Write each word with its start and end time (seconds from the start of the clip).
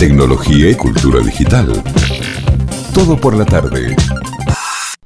tecnología 0.00 0.70
y 0.70 0.74
cultura 0.76 1.20
digital. 1.20 1.70
Todo 2.94 3.20
por 3.20 3.36
la 3.36 3.44
tarde. 3.44 3.94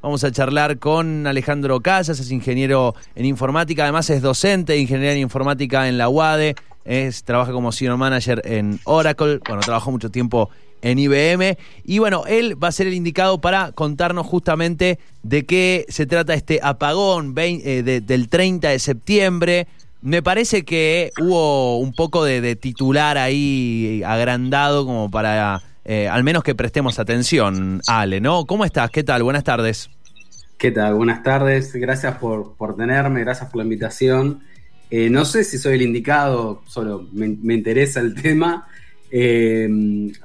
Vamos 0.00 0.22
a 0.22 0.30
charlar 0.30 0.78
con 0.78 1.26
Alejandro 1.26 1.80
Casas, 1.80 2.20
es 2.20 2.30
ingeniero 2.30 2.94
en 3.16 3.26
informática, 3.26 3.82
además 3.82 4.08
es 4.10 4.22
docente 4.22 4.74
de 4.74 4.78
ingeniería 4.78 5.14
en 5.14 5.18
informática 5.18 5.88
en 5.88 5.98
la 5.98 6.08
UADE, 6.08 6.54
es, 6.84 7.24
trabaja 7.24 7.50
como 7.50 7.72
senior 7.72 7.96
manager 7.96 8.40
en 8.44 8.78
Oracle, 8.84 9.40
bueno, 9.44 9.62
trabajó 9.62 9.90
mucho 9.90 10.12
tiempo 10.12 10.50
en 10.80 11.00
IBM 11.00 11.56
y 11.84 11.98
bueno, 11.98 12.22
él 12.28 12.62
va 12.62 12.68
a 12.68 12.72
ser 12.72 12.86
el 12.86 12.94
indicado 12.94 13.40
para 13.40 13.72
contarnos 13.72 14.24
justamente 14.28 15.00
de 15.24 15.44
qué 15.44 15.86
se 15.88 16.06
trata 16.06 16.34
este 16.34 16.60
apagón 16.62 17.34
eh, 17.36 17.82
del 17.82 18.28
30 18.28 18.68
de 18.68 18.78
septiembre. 18.78 19.66
Me 20.04 20.22
parece 20.22 20.66
que 20.66 21.12
hubo 21.18 21.78
un 21.78 21.94
poco 21.94 22.24
de, 22.24 22.56
titular 22.56 23.16
ahí 23.16 24.02
agrandado 24.04 24.84
como 24.84 25.10
para 25.10 25.62
eh, 25.86 26.08
al 26.08 26.22
menos 26.22 26.44
que 26.44 26.54
prestemos 26.54 26.98
atención, 26.98 27.80
Ale, 27.86 28.20
¿no? 28.20 28.44
¿Cómo 28.44 28.66
estás? 28.66 28.90
¿Qué 28.90 29.02
tal? 29.02 29.22
Buenas 29.22 29.44
tardes. 29.44 29.88
¿Qué 30.58 30.70
tal? 30.72 30.96
Buenas 30.96 31.22
tardes. 31.22 31.72
Gracias 31.72 32.18
por, 32.18 32.54
por 32.54 32.76
tenerme, 32.76 33.20
gracias 33.20 33.48
por 33.48 33.56
la 33.56 33.62
invitación. 33.62 34.42
Eh, 34.90 35.08
no 35.08 35.24
sé 35.24 35.42
si 35.42 35.56
soy 35.56 35.76
el 35.76 35.82
indicado, 35.82 36.60
solo 36.66 37.06
me, 37.10 37.54
interesa 37.54 38.00
el 38.00 38.14
tema. 38.22 38.68
Eh, 39.10 39.66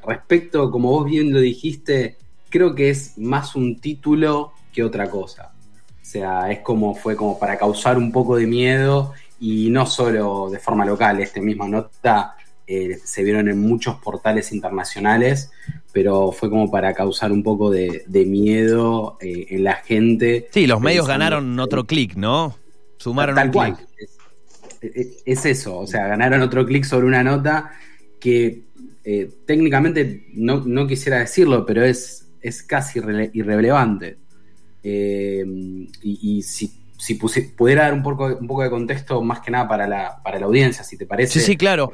respecto, 0.06 0.72
como 0.72 0.90
vos 0.90 1.06
bien 1.06 1.32
lo 1.32 1.40
dijiste, 1.40 2.18
creo 2.50 2.76
que 2.76 2.90
es 2.90 3.18
más 3.18 3.56
un 3.56 3.80
título 3.80 4.52
que 4.74 4.84
otra 4.84 5.10
cosa. 5.10 5.54
O 6.02 6.06
sea, 6.06 6.52
es 6.52 6.60
como 6.60 6.96
fue 6.96 7.16
como 7.16 7.40
para 7.40 7.58
causar 7.58 7.98
un 7.98 8.12
poco 8.12 8.36
de 8.36 8.46
miedo 8.46 9.14
y 9.40 9.70
no 9.70 9.86
solo 9.86 10.50
de 10.50 10.60
forma 10.60 10.86
local. 10.86 11.20
Este 11.20 11.42
misma 11.42 11.68
nota 11.68 12.36
eh, 12.68 13.00
se 13.04 13.24
vieron 13.24 13.48
en 13.48 13.60
muchos 13.62 13.96
portales 13.98 14.52
internacionales, 14.52 15.52
pero 15.92 16.32
fue 16.32 16.50
como 16.50 16.70
para 16.70 16.94
causar 16.94 17.32
un 17.32 17.44
poco 17.44 17.70
de, 17.70 18.04
miedo 18.28 19.18
en 19.22 19.64
la 19.64 19.76
gente. 19.76 20.50
Sí, 20.52 20.68
los 20.68 20.82
medios 20.82 21.08
ganaron 21.08 21.60
otro 21.60 21.86
clic, 21.86 22.16
¿no? 22.16 22.56
Sumaron 22.98 23.36
tal, 23.36 23.52
cual 23.52 23.78
es 24.82 25.46
eso, 25.46 25.78
o 25.78 25.88
sea, 25.88 26.08
ganaron 26.08 26.42
otro 26.42 26.66
clic 26.66 26.84
sobre 26.84 27.08
una 27.08 27.24
nota 27.24 27.72
que 28.20 28.64
eh, 29.04 29.30
técnicamente 29.46 30.28
no, 30.34 30.88
quisiera 30.88 31.20
decirlo, 31.20 31.66
pero 31.66 31.84
es, 31.84 32.28
es 32.42 32.64
casi 32.64 33.00
irrelevante. 33.34 34.18
Eh, 34.82 35.46
y, 36.02 36.42
si, 36.44 36.72
pudiera 37.56 37.84
dar 37.84 37.94
un 37.94 38.04
poco, 38.04 38.26
un 38.26 38.48
poco 38.48 38.64
de 38.64 38.70
contexto 38.70 39.22
más 39.22 39.40
que 39.40 39.52
nada 39.52 39.68
para 39.68 39.88
la, 39.88 40.22
para 40.24 40.40
la 40.40 40.46
audiencia, 40.46 40.84
si 40.84 40.98
te 40.98 41.06
parece. 41.06 41.40
Sí, 41.40 41.46
sí, 41.46 41.58
claro. 41.58 41.92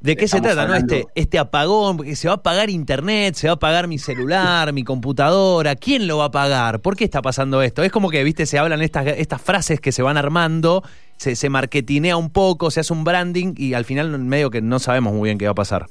¿De 0.00 0.14
qué 0.14 0.28
se 0.28 0.40
trata, 0.40 0.66
no? 0.66 0.74
Este, 0.74 1.06
este 1.14 1.38
apagón, 1.38 1.96
porque 1.96 2.14
se 2.16 2.28
va 2.28 2.34
a 2.34 2.42
pagar 2.42 2.68
internet, 2.68 3.34
se 3.34 3.48
va 3.48 3.54
a 3.54 3.58
pagar 3.58 3.88
mi 3.88 3.98
celular, 3.98 4.72
mi 4.72 4.84
computadora, 4.84 5.74
¿quién 5.74 6.06
lo 6.06 6.18
va 6.18 6.26
a 6.26 6.30
pagar? 6.30 6.80
¿Por 6.80 6.96
qué 6.96 7.04
está 7.04 7.22
pasando 7.22 7.62
esto? 7.62 7.82
Es 7.82 7.90
como 7.90 8.10
que, 8.10 8.22
viste, 8.22 8.46
se 8.46 8.58
hablan 8.58 8.82
estas, 8.82 9.06
estas 9.06 9.40
frases 9.40 9.80
que 9.80 9.92
se 9.92 10.02
van 10.02 10.16
armando, 10.16 10.82
se, 11.16 11.34
se 11.34 11.48
marketinea 11.48 12.16
un 12.16 12.30
poco, 12.30 12.70
se 12.70 12.80
hace 12.80 12.92
un 12.92 13.04
branding 13.04 13.54
y 13.56 13.72
al 13.72 13.84
final 13.84 14.16
medio 14.18 14.50
que 14.50 14.60
no 14.60 14.78
sabemos 14.78 15.14
muy 15.14 15.28
bien 15.28 15.38
qué 15.38 15.46
va 15.46 15.52
a 15.52 15.56
pasar. 15.56 15.86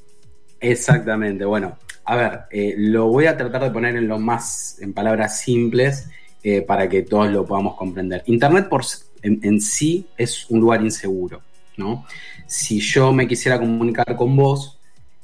Exactamente, 0.61 1.43
bueno, 1.43 1.77
a 2.05 2.15
ver, 2.15 2.39
eh, 2.51 2.75
lo 2.77 3.07
voy 3.07 3.25
a 3.25 3.35
tratar 3.35 3.63
de 3.63 3.71
poner 3.71 3.95
en 3.95 4.07
lo 4.07 4.19
más, 4.19 4.77
en 4.79 4.93
palabras 4.93 5.39
simples, 5.39 6.09
eh, 6.45 6.61
para 6.61 6.87
que 6.87 7.01
todos 7.01 7.29
lo 7.29 7.45
podamos 7.45 7.75
comprender. 7.75 8.23
Internet 8.27 8.69
por, 8.69 8.83
en 9.21 9.59
sí 9.59 10.07
es 10.17 10.49
un 10.49 10.61
lugar 10.61 10.81
inseguro, 10.81 11.41
¿no? 11.75 12.05
si 12.47 12.79
yo 12.79 13.11
me 13.11 13.27
quisiera 13.27 13.59
comunicar 13.59 14.15
con 14.15 14.35
vos 14.35 14.79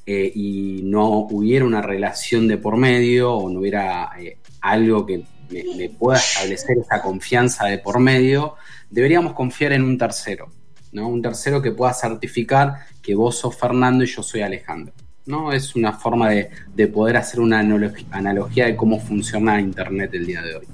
eh, 0.05 0.31
y 0.33 0.81
no 0.83 1.19
hubiera 1.19 1.65
una 1.65 1.81
relación 1.81 2.47
de 2.47 2.57
por 2.57 2.77
medio 2.77 3.33
o 3.33 3.49
no 3.49 3.59
hubiera 3.59 4.11
eh, 4.19 4.37
algo 4.61 5.05
que 5.05 5.23
me, 5.49 5.89
pueda 5.89 6.17
establecer 6.17 6.77
esa 6.77 7.01
confianza 7.01 7.65
de 7.65 7.77
por 7.77 7.99
medio, 7.99 8.55
deberíamos 8.89 9.33
confiar 9.33 9.73
en 9.73 9.83
un 9.83 9.97
tercero, 9.97 10.49
¿no? 10.93 11.09
Un 11.09 11.21
tercero 11.21 11.61
que 11.61 11.71
pueda 11.71 11.93
certificar 11.93 12.85
que 13.01 13.15
vos 13.15 13.37
sos 13.37 13.55
Fernando 13.57 14.03
y 14.03 14.07
yo 14.07 14.23
soy 14.23 14.41
Alejandro. 14.41 14.93
¿No? 15.25 15.51
Es 15.51 15.75
una 15.75 15.93
forma 15.93 16.29
de, 16.29 16.87
poder 16.87 17.17
hacer 17.17 17.39
una 17.39 17.59
analogía 17.59 18.65
de 18.65 18.75
cómo 18.75 18.99
funciona 18.99 19.59
Internet 19.59 20.11
el 20.13 20.25
día 20.25 20.41
de 20.41 20.55
hoy. 20.55 20.65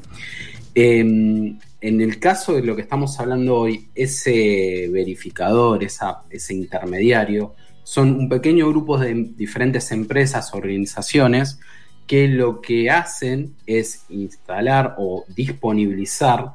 Em, 0.74 1.60
en 1.82 2.02
el 2.02 2.20
caso 2.20 2.54
de 2.54 2.64
lo 2.64 2.76
que 2.76 2.82
estamos 2.84 3.20
hablando 3.20 3.56
hoy, 3.56 3.88
ese 3.94 4.90
verificador, 4.92 5.84
ese 5.84 6.54
intermediario, 6.54 7.56
son 7.84 8.14
un 8.16 8.30
pequeño 8.30 8.68
grupo 8.70 8.98
de 8.98 9.14
diferentes 9.36 9.92
empresas, 9.92 10.54
organizaciones, 10.54 11.60
que 12.06 12.28
lo 12.28 12.62
que 12.62 12.90
hacen 12.90 13.56
es 13.66 14.06
instalar 14.10 14.96
o 14.98 15.26
disponibilizar 15.28 16.54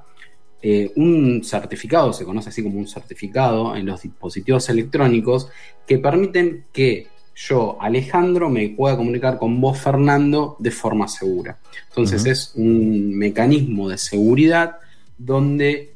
eh, 0.65 0.93
un 0.97 1.43
certificado, 1.43 2.13
se 2.13 2.25
conoce 2.25 2.49
así 2.49 2.63
como 2.63 2.79
un 2.79 2.87
certificado 2.87 3.75
en 3.75 3.87
los 3.87 4.03
dispositivos 4.03 4.69
electrónicos, 4.69 5.49
que 5.87 5.99
permiten 5.99 6.67
que 6.73 7.09
yo, 7.35 7.79
Alejandro, 7.81 8.51
me 8.51 8.69
pueda 8.69 8.97
comunicar 8.97 9.39
con 9.39 9.61
vos, 9.61 9.79
Fernando, 9.79 10.57
de 10.59 10.71
forma 10.71 11.09
segura. 11.09 11.59
Entonces 11.89 12.27
es 12.27 12.53
un 12.55 13.17
mecanismo 13.17 13.89
de 13.89 13.99
seguridad 13.99 14.77
donde 15.17 15.95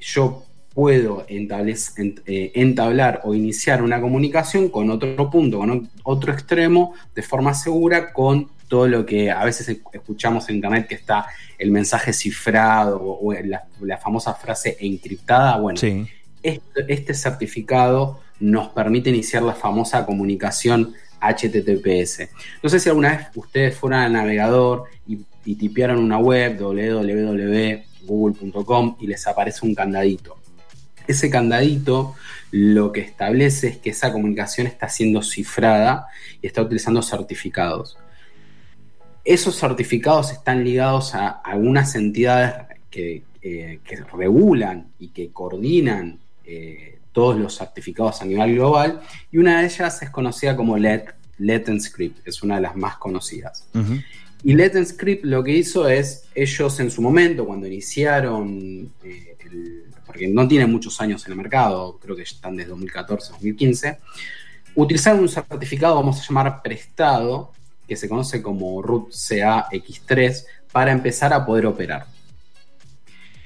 yo 0.00 0.44
puedo 0.74 1.24
eh, 1.28 2.52
entablar 2.54 3.22
o 3.24 3.34
iniciar 3.34 3.82
una 3.82 4.00
comunicación 4.00 4.68
con 4.68 4.90
otro 4.90 5.30
punto, 5.30 5.58
con 5.58 5.90
otro 6.02 6.32
extremo, 6.32 6.94
de 7.14 7.22
forma 7.22 7.54
segura, 7.54 8.12
con 8.12 8.50
todo 8.68 8.86
lo 8.86 9.06
que 9.06 9.30
a 9.30 9.44
veces 9.44 9.80
escuchamos 9.92 10.48
en 10.48 10.56
internet 10.56 10.86
que 10.86 10.96
está 10.96 11.26
el 11.58 11.70
mensaje 11.70 12.12
cifrado 12.12 13.00
o, 13.02 13.32
la, 13.32 13.98
famosa 13.98 14.34
frase 14.34 14.76
encriptada. 14.80 15.58
Bueno, 15.58 15.80
este, 16.42 16.84
este, 16.88 17.14
certificado 17.14 18.20
nos 18.40 18.68
permite 18.68 19.10
iniciar 19.10 19.42
la 19.42 19.54
famosa 19.54 20.04
comunicación 20.04 20.94
HTTPS. 21.20 22.28
No 22.62 22.68
sé 22.68 22.80
si 22.80 22.88
alguna 22.88 23.16
vez 23.16 23.26
ustedes 23.34 23.76
fueron 23.76 24.00
al 24.00 24.12
navegador 24.12 24.84
y, 25.06 25.20
y 25.44 25.54
tipearon 25.54 25.98
una 25.98 26.18
web 26.18 26.58
www 26.58 27.86
google.com 28.06 28.96
y 29.00 29.06
les 29.06 29.26
aparece 29.26 29.66
un 29.66 29.74
candadito. 29.74 30.36
Ese 31.06 31.28
candadito 31.28 32.14
lo 32.50 32.92
que 32.92 33.00
establece 33.00 33.68
es 33.68 33.76
que 33.78 33.90
esa 33.90 34.12
comunicación 34.12 34.66
está 34.66 34.88
siendo 34.88 35.22
cifrada 35.22 36.06
y 36.40 36.46
está 36.46 36.62
utilizando 36.62 37.02
certificados. 37.02 37.98
Esos 39.24 39.58
certificados 39.58 40.32
están 40.32 40.64
ligados 40.64 41.14
a 41.14 41.28
algunas 41.28 41.94
entidades 41.94 42.54
que, 42.90 43.24
eh, 43.42 43.80
regulan 44.16 44.88
y 44.98 45.08
que 45.08 45.30
coordinan 45.30 46.18
eh, 46.44 46.85
todos 47.16 47.38
los 47.38 47.56
certificados 47.56 48.20
a 48.20 48.26
nivel 48.26 48.56
global 48.56 49.00
y 49.32 49.38
una 49.38 49.60
de 49.60 49.68
ellas 49.68 50.02
es 50.02 50.10
conocida 50.10 50.54
como 50.54 50.76
Let, 50.76 51.06
Let's 51.38 51.84
Script, 51.84 52.28
es 52.28 52.42
una 52.42 52.56
de 52.56 52.60
las 52.60 52.76
más 52.76 52.98
conocidas. 52.98 53.66
Y 54.44 54.52
Let's 54.52 54.90
Script 54.90 55.24
lo 55.24 55.42
que 55.42 55.52
hizo 55.52 55.88
es, 55.88 56.24
ellos 56.34 56.78
en 56.78 56.90
su 56.90 57.00
momento, 57.00 57.46
cuando 57.46 57.66
iniciaron, 57.66 58.92
eh, 59.02 59.34
porque 60.04 60.28
no 60.28 60.46
tienen 60.46 60.70
muchos 60.70 61.00
años 61.00 61.24
en 61.24 61.32
el 61.32 61.38
mercado, 61.38 61.98
creo 61.98 62.14
que 62.14 62.24
están 62.24 62.54
desde 62.54 62.68
2014, 62.68 63.32
2015, 63.32 63.98
utilizaron 64.74 65.20
un 65.20 65.30
certificado, 65.30 65.94
vamos 65.94 66.20
a 66.20 66.22
llamar 66.22 66.60
prestado, 66.60 67.50
que 67.88 67.96
se 67.96 68.10
conoce 68.10 68.42
como 68.42 68.82
root 68.82 69.10
CA-X3, 69.10 70.44
para 70.70 70.92
empezar 70.92 71.32
a 71.32 71.46
poder 71.46 71.64
operar. 71.64 72.15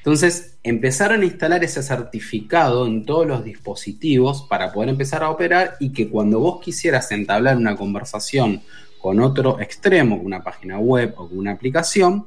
Entonces, 0.01 0.57
empezaron 0.63 1.21
a 1.21 1.25
instalar 1.27 1.63
ese 1.63 1.83
certificado 1.83 2.87
en 2.87 3.05
todos 3.05 3.27
los 3.27 3.45
dispositivos 3.45 4.47
para 4.49 4.73
poder 4.73 4.89
empezar 4.89 5.23
a 5.23 5.29
operar 5.29 5.77
y 5.79 5.93
que 5.93 6.09
cuando 6.09 6.41
vos 6.41 6.61
quisieras 6.63 7.13
entablar 7.13 7.59
una 7.59 7.77
conversación 7.77 8.63
con 8.99 9.21
otro 9.21 9.61
extremo, 9.61 10.17
con 10.17 10.27
una 10.27 10.43
página 10.43 10.79
web 10.79 11.13
o 11.19 11.29
con 11.29 11.37
una 11.37 11.53
aplicación, 11.53 12.25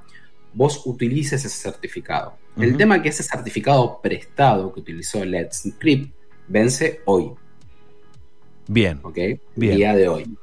vos 0.54 0.84
utilices 0.86 1.44
ese 1.44 1.58
certificado. 1.72 2.38
El 2.56 2.78
tema 2.78 2.98
es 2.98 3.02
que 3.02 3.10
ese 3.10 3.24
certificado 3.24 4.00
prestado 4.04 4.72
que 4.72 4.81
utilizó 4.81 5.25
Let's 5.25 5.66
Encrypt 5.66 6.14
vence 6.48 7.02
hoy. 7.06 7.31
Bien. 8.68 9.00
¿Ok? 9.02 9.18
Bien. 9.56 9.78
Día 9.78 9.96
de 9.96 10.08
hoy. 10.08 10.38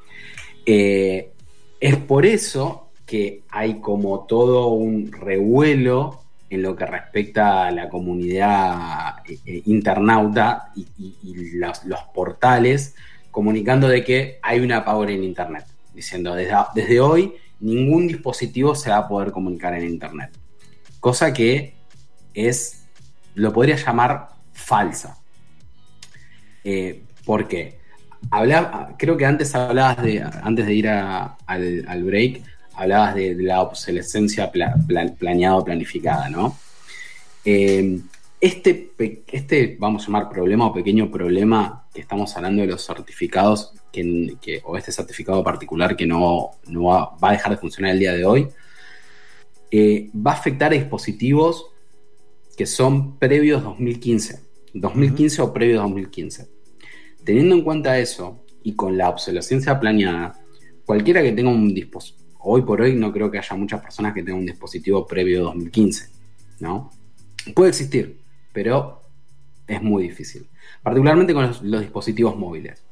Eh, 0.66 1.30
es 1.78 1.96
por 1.96 2.26
eso 2.26 2.90
que 3.06 3.44
hay 3.48 3.80
como 3.80 4.26
todo 4.26 4.68
un 4.68 5.12
revuelo 5.12 6.20
en 6.50 6.62
lo 6.62 6.74
que 6.74 6.84
respecta 6.84 7.68
a 7.68 7.70
la 7.70 7.88
comunidad 7.88 9.18
eh, 9.26 9.38
eh, 9.46 9.62
internauta 9.66 10.72
y, 10.74 11.14
los, 11.54 11.80
portales 12.12 12.94
comunicando 13.30 13.86
de 13.86 14.02
que 14.02 14.38
hay 14.42 14.58
una 14.58 14.84
power 14.84 15.10
en 15.10 15.22
Internet 15.22 15.64
diciendo 15.94 16.34
desde, 16.34 17.00
hoy 17.00 17.34
ningún 17.60 18.08
dispositivo 18.08 18.74
se 18.74 18.90
va 18.90 18.98
a 18.98 19.08
poder 19.08 19.30
comunicar 19.30 19.74
en 19.74 19.88
Internet. 19.88 20.30
Cosa 20.98 21.32
que 21.32 21.74
es, 22.34 22.84
lo 23.34 23.52
podría 23.52 23.76
llamar 23.76 24.28
falsa. 24.52 25.18
Eh, 26.64 27.04
¿Por 27.24 27.46
qué? 27.46 27.78
Creo 28.98 29.16
que 29.16 29.26
antes 29.26 29.54
hablabas 29.54 30.02
de, 30.02 30.22
antes 30.22 30.66
de 30.66 30.74
ir 30.74 30.88
al, 30.88 32.04
break, 32.04 32.42
hablabas 32.80 33.14
de, 33.14 33.34
la 33.34 33.60
obsolescencia 33.60 34.50
planeada 34.50 35.56
o 35.56 35.64
planificada, 35.64 36.30
¿no? 36.30 36.56
Eh, 37.44 38.00
este, 38.40 38.92
este, 39.26 39.76
vamos 39.78 40.02
a 40.02 40.06
llamar 40.06 40.30
problema 40.30 40.66
o 40.66 40.72
pequeño 40.72 41.10
problema 41.10 41.86
que 41.92 42.00
estamos 42.00 42.34
hablando 42.36 42.62
de 42.62 42.68
los 42.68 42.84
certificados, 42.86 43.74
que, 43.92 44.62
o 44.64 44.78
este 44.78 44.92
certificado 44.92 45.44
particular 45.44 45.94
que 45.94 46.06
no, 46.06 46.52
va, 46.66 47.16
a 47.20 47.32
dejar 47.32 47.52
de 47.52 47.58
funcionar 47.58 47.92
el 47.92 47.98
día 47.98 48.14
de 48.14 48.24
hoy, 48.24 48.48
eh, 49.70 50.08
va 50.14 50.32
a 50.32 50.34
afectar 50.34 50.72
a 50.72 50.74
dispositivos 50.74 51.66
que 52.56 52.64
son 52.64 53.18
previos 53.18 53.62
2015, 53.62 54.40
2015 54.72 55.42
o 55.42 55.52
previos 55.52 55.82
2015. 55.82 56.48
Teniendo 57.24 57.54
en 57.54 57.62
cuenta 57.62 57.98
eso 57.98 58.42
y 58.62 58.72
con 58.72 58.96
la 58.96 59.10
obsolescencia 59.10 59.78
planeada, 59.78 60.40
cualquiera 60.86 61.22
que 61.22 61.32
tenga 61.32 61.50
un 61.50 61.74
dispositivo, 61.74 62.19
hoy 62.42 62.62
por 62.62 62.80
hoy 62.80 62.94
no 62.94 63.12
creo 63.12 63.30
que 63.30 63.38
haya 63.38 63.56
muchas 63.56 63.80
personas 63.80 64.14
que 64.14 64.22
tengan 64.22 64.40
un 64.40 64.46
dispositivo 64.46 65.06
previo 65.06 65.44
2015, 65.44 66.08
¿no? 66.60 66.90
Puede 67.54 67.70
existir, 67.70 68.20
pero 68.52 69.00
es 69.66 69.82
muy 69.82 70.04
difícil, 70.04 70.46
particularmente 70.82 71.32
con 71.32 71.46
los, 71.46 71.62
dispositivos 71.80 72.36
móviles. 72.36 72.84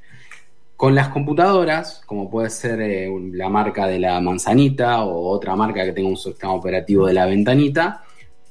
Con 0.76 0.94
las 0.94 1.08
computadoras, 1.08 2.02
como 2.06 2.30
puede 2.30 2.50
ser 2.50 2.80
eh, 2.80 3.10
la 3.32 3.48
marca 3.48 3.86
de 3.88 3.98
la 3.98 4.20
manzanita 4.20 5.02
o 5.02 5.28
otra 5.28 5.56
marca 5.56 5.84
que 5.84 5.92
tenga 5.92 6.08
un 6.08 6.16
sistema 6.16 6.52
operativo 6.52 7.06
de 7.06 7.14
la 7.14 7.26
ventanita, 7.26 8.04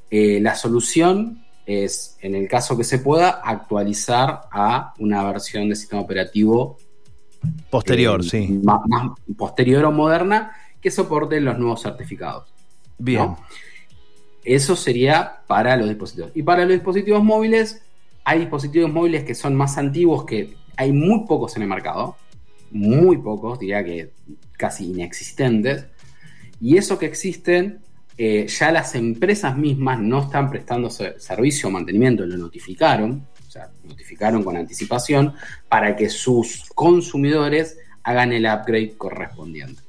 eh, 0.09 0.39
la 0.41 0.55
solución 0.55 1.45
es, 1.65 2.17
en 2.21 2.35
el 2.35 2.47
caso 2.49 2.77
que 2.77 2.83
se 2.83 2.99
pueda, 2.99 3.41
actualizar 3.43 4.41
a 4.51 4.93
una 4.99 5.23
versión 5.23 5.69
de 5.69 5.75
sistema 5.75 6.01
operativo 6.01 6.77
posterior, 7.69 8.21
eh, 8.21 8.23
sí. 8.23 8.47
Más, 8.63 8.81
posterior 9.37 9.85
o 9.85 9.91
moderna 9.91 10.51
que 10.87 10.91
soporte 10.91 11.41
los 11.41 11.59
nuevos 11.59 11.81
certificados. 11.81 12.47
Bien. 12.97 13.35
Eso 14.45 14.73
sería 14.77 15.41
para 15.45 15.75
los 15.75 15.89
dispositivos. 15.89 16.31
Y 16.33 16.43
para 16.43 16.63
los 16.63 16.71
dispositivos 16.71 17.21
móviles, 17.21 17.81
hay 18.23 18.39
dispositivos 18.39 18.89
móviles 18.89 19.25
que 19.25 19.35
son 19.35 19.53
más 19.53 19.77
antiguos, 19.77 20.23
que 20.23 20.55
hay 20.77 20.93
muy 20.93 21.25
pocos 21.27 21.57
en 21.57 21.63
el 21.63 21.67
mercado. 21.67 22.15
Muy 22.71 23.17
pocos, 23.17 23.59
diría 23.59 23.83
que 23.83 24.13
casi 24.53 24.91
inexistentes. 24.91 25.87
Y 26.61 26.77
eso 26.77 26.97
que 26.97 27.07
existen, 27.07 27.79
eh, 28.17 28.47
ya 28.47 28.71
las 28.71 28.95
empresas 28.95 29.57
mismas 29.57 29.99
no 29.99 30.21
están 30.21 30.49
prestando 30.49 30.89
servicio 30.89 31.67
o 31.67 31.71
mantenimiento, 31.73 32.25
lo 32.25 32.37
notificaron, 32.37 33.27
o 33.45 33.51
sea, 33.51 33.69
notificaron 33.83 34.41
con 34.41 34.55
anticipación 34.55 35.33
para 35.67 35.97
que 35.97 36.07
sus 36.07 36.63
consumidores 36.73 37.77
hagan 38.03 38.31
el 38.31 38.45
upgrade 38.45 38.95
correspondiente. 38.97 39.86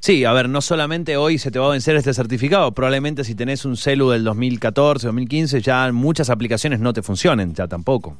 Sí, 0.00 0.24
a 0.24 0.32
ver, 0.32 0.48
no 0.48 0.62
solamente 0.62 1.18
hoy 1.18 1.38
se 1.38 1.50
te 1.50 1.58
va 1.58 1.66
a 1.66 1.70
vencer 1.70 1.94
este 1.94 2.14
certificado, 2.14 2.72
probablemente 2.72 3.22
si 3.22 3.34
tenés 3.34 3.66
un 3.66 3.76
celu 3.76 4.08
del 4.08 4.24
2014, 4.24 5.06
2015, 5.06 5.60
ya 5.60 5.92
muchas 5.92 6.30
aplicaciones 6.30 6.80
no 6.80 6.94
te 6.94 7.02
funcionen, 7.02 7.54
ya 7.54 7.68
tampoco. 7.68 8.16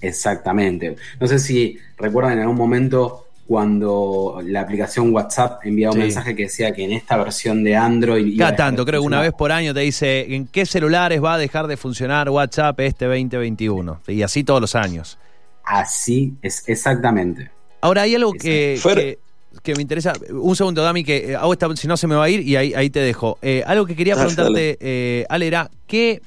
Exactamente. 0.00 0.96
No 1.20 1.26
sé 1.28 1.38
si 1.38 1.78
recuerdan 1.96 2.32
en 2.34 2.40
algún 2.40 2.56
momento 2.56 3.28
cuando 3.46 4.40
la 4.44 4.62
aplicación 4.62 5.14
WhatsApp 5.14 5.64
enviaba 5.64 5.94
un 5.94 6.00
mensaje 6.00 6.34
que 6.34 6.44
decía 6.44 6.72
que 6.72 6.82
en 6.82 6.92
esta 6.92 7.16
versión 7.16 7.62
de 7.62 7.76
Android... 7.76 8.36
Cada 8.36 8.56
tanto, 8.56 8.84
creo 8.84 9.00
que 9.00 9.06
una 9.06 9.20
vez 9.20 9.32
por 9.32 9.52
año 9.52 9.72
te 9.72 9.80
dice 9.80 10.34
en 10.34 10.48
qué 10.48 10.66
celulares 10.66 11.22
va 11.22 11.34
a 11.34 11.38
dejar 11.38 11.68
de 11.68 11.76
funcionar 11.76 12.28
WhatsApp 12.28 12.80
este 12.80 13.04
2021. 13.04 14.00
Y 14.08 14.22
así 14.22 14.42
todos 14.42 14.60
los 14.60 14.74
años. 14.74 15.18
Así 15.64 16.34
es, 16.42 16.68
exactamente. 16.68 17.50
Ahora 17.82 18.02
hay 18.02 18.14
algo 18.14 18.32
que, 18.32 18.80
que 18.82 19.18
me 19.76 19.82
interesa. 19.82 20.12
Un 20.30 20.56
segundo, 20.56 20.82
Dami, 20.82 21.04
que 21.04 21.32
eh, 21.32 21.36
hago 21.36 21.52
esta, 21.52 21.74
si 21.76 21.88
no 21.88 21.96
se 21.96 22.06
me 22.06 22.14
va 22.14 22.24
a 22.24 22.28
ir 22.28 22.40
y 22.40 22.56
ahí, 22.56 22.74
ahí 22.74 22.90
te 22.90 23.00
dejo. 23.00 23.38
Eh, 23.42 23.62
algo 23.66 23.86
que 23.86 23.96
quería 23.96 24.14
preguntarte, 24.14 24.78
eh, 24.80 25.26
Ale, 25.28 25.46
era 25.46 25.70
que 25.86 26.22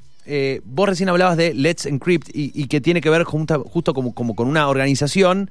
vos 0.65 0.89
recién 0.89 1.07
hablabas 1.07 1.37
de 1.37 1.53
Let's 1.53 1.85
Encrypt 1.85 2.29
y, 2.33 2.67
que 2.67 2.81
tiene 2.81 2.99
que 2.99 3.09
ver 3.09 3.23
justo 3.23 3.93
como, 3.93 4.13
como 4.13 4.35
con 4.35 4.49
una 4.49 4.67
organización 4.67 5.49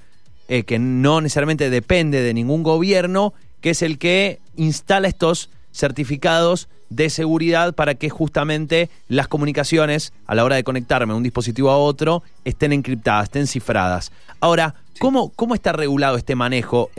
que 0.49 0.79
no 0.79 1.23
necesariamente 1.23 1.71
depende 1.71 2.21
de 2.21 2.35
ningún 2.35 2.63
gobierno, 2.63 3.33
que 3.63 3.71
es 3.71 3.81
el 3.81 3.97
que 3.99 4.39
instala 4.55 5.09
estos 5.09 5.49
certificados 5.73 6.69
de 6.91 7.09
seguridad 7.09 7.75
para 7.75 7.95
que 7.95 8.11
justamente 8.11 8.91
las 9.09 9.29
comunicaciones 9.29 10.13
a 10.27 10.35
la 10.35 10.45
hora 10.45 10.57
de 10.57 10.63
conectarme 10.65 11.15
a 11.15 11.17
un 11.17 11.23
dispositivo 11.23 11.71
a 11.71 11.79
otro 11.79 12.23
estén 12.45 12.75
encriptadas, 12.75 13.25
estén 13.25 13.47
cifradas. 13.47 14.13
Ahora, 14.41 14.75
¿cómo, 14.99 15.31
¿cómo 15.31 15.55
está 15.55 15.73
regulado 15.73 16.19
este 16.19 16.35
manejo? 16.35 16.91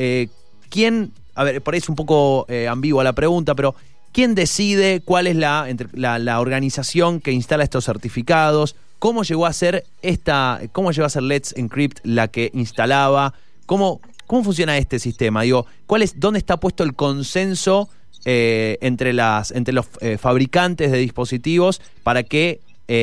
¿Quién, 0.69 1.11
a 1.35 1.43
ver, 1.43 1.61
por 1.61 1.73
ahí 1.73 1.79
es 1.79 1.89
un 1.89 1.95
poco 1.95 2.45
eh, 2.49 2.67
ambigua 2.67 3.03
la 3.03 3.13
pregunta, 3.13 3.55
pero 3.55 3.75
¿quién 4.11 4.35
decide 4.35 5.01
cuál 5.01 5.27
es 5.27 5.35
la, 5.35 5.67
la, 5.93 6.39
organización 6.39 7.19
que 7.19 7.31
instala 7.31 7.63
estos 7.63 7.85
certificados? 7.85 8.75
¿Cómo 8.99 9.23
llegó 9.23 9.45
a 9.45 9.53
ser 9.53 9.85
esta, 10.01 10.61
cómo 10.71 10.91
llegó 10.91 11.05
a 11.05 11.09
ser 11.09 11.23
Let's 11.23 11.53
Encrypt 11.57 11.99
la 12.03 12.27
que 12.27 12.51
instalaba? 12.53 13.33
¿Cómo, 13.65 14.01
cómo 14.25 14.43
funciona 14.43 14.77
este 14.77 14.99
sistema? 14.99 15.43
Digo, 15.43 15.65
¿cuál 15.85 16.01
es, 16.01 16.19
¿dónde 16.19 16.39
está 16.39 16.57
puesto 16.57 16.83
el 16.83 16.95
consenso 16.95 17.89
eh, 18.25 18.77
entre, 18.81 19.13
las, 19.13 19.51
entre 19.51 19.73
los 19.73 19.85
eh, 20.01 20.17
fabricantes 20.17 20.91
de 20.91 20.97
dispositivos 20.97 21.81
para 22.03 22.23
que 22.23 22.61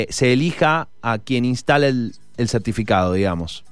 se 0.08 0.32
elija 0.32 0.88
a 1.02 1.18
quien 1.18 1.44
instala 1.44 1.88
el, 1.88 2.14
el 2.38 2.48
certificado, 2.48 3.12
digamos? 3.12 3.64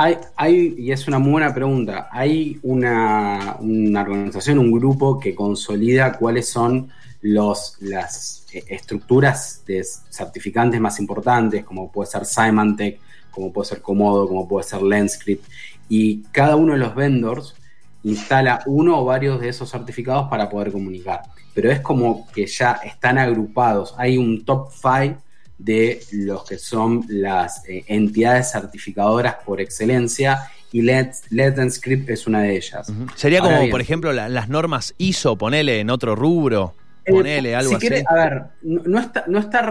Hay, 0.00 0.76
y 0.78 0.92
es 0.92 1.08
una 1.08 1.18
muy 1.18 1.32
buena 1.32 1.52
pregunta, 1.52 2.08
hay 2.12 2.56
una, 2.62 3.56
organización, 3.58 4.60
un 4.60 4.70
grupo 4.70 5.18
que 5.18 5.34
consolida 5.34 6.12
cuáles 6.12 6.48
son 6.48 6.88
los, 7.20 7.76
las 7.80 8.46
eh, 8.52 8.62
estructuras 8.68 9.64
de 9.66 9.82
certificantes 9.82 10.80
más 10.80 11.00
importantes, 11.00 11.64
como 11.64 11.90
puede 11.90 12.08
ser 12.08 12.24
Symantec, 12.26 13.00
como 13.32 13.52
puede 13.52 13.70
ser 13.70 13.82
Comodo, 13.82 14.28
como 14.28 14.46
puede 14.46 14.62
ser 14.68 14.82
Lendscript, 14.82 15.44
y 15.88 16.22
cada 16.30 16.54
uno 16.54 16.74
de 16.74 16.78
los 16.78 16.94
vendors 16.94 17.56
instala 18.04 18.62
uno 18.66 19.00
o 19.00 19.04
varios 19.04 19.40
de 19.40 19.48
esos 19.48 19.68
certificados 19.68 20.28
para 20.30 20.48
poder 20.48 20.70
comunicar. 20.70 21.22
Pero 21.54 21.72
es 21.72 21.80
como 21.80 22.28
que 22.28 22.46
ya 22.46 22.74
están 22.84 23.18
agrupados, 23.18 23.96
hay 23.98 24.16
un 24.16 24.44
top 24.44 24.68
5 24.70 25.20
de 25.58 26.00
los 26.12 26.44
que 26.44 26.56
son 26.58 27.04
las 27.08 27.68
eh, 27.68 27.84
entidades 27.88 28.52
certificadoras 28.52 29.36
por 29.44 29.60
excelencia 29.60 30.50
y 30.70 30.82
Let's, 30.82 31.22
Script 31.70 32.10
es 32.10 32.26
una 32.26 32.42
de 32.42 32.56
ellas. 32.56 32.92
Sería 33.14 33.40
como, 33.40 33.68
por 33.70 33.80
ejemplo, 33.80 34.12
las 34.12 34.48
normas 34.48 34.94
ISO, 34.98 35.36
ponele 35.36 35.80
en 35.80 35.90
otro 35.90 36.14
rubro, 36.14 36.74
eh, 37.04 37.12
ponele 37.12 37.56
algo 37.56 37.76
así. 37.76 37.88
a 38.06 38.14
ver, 38.14 38.42
no, 38.62 39.00
está, 39.00 39.24
no 39.26 39.38
está 39.38 39.68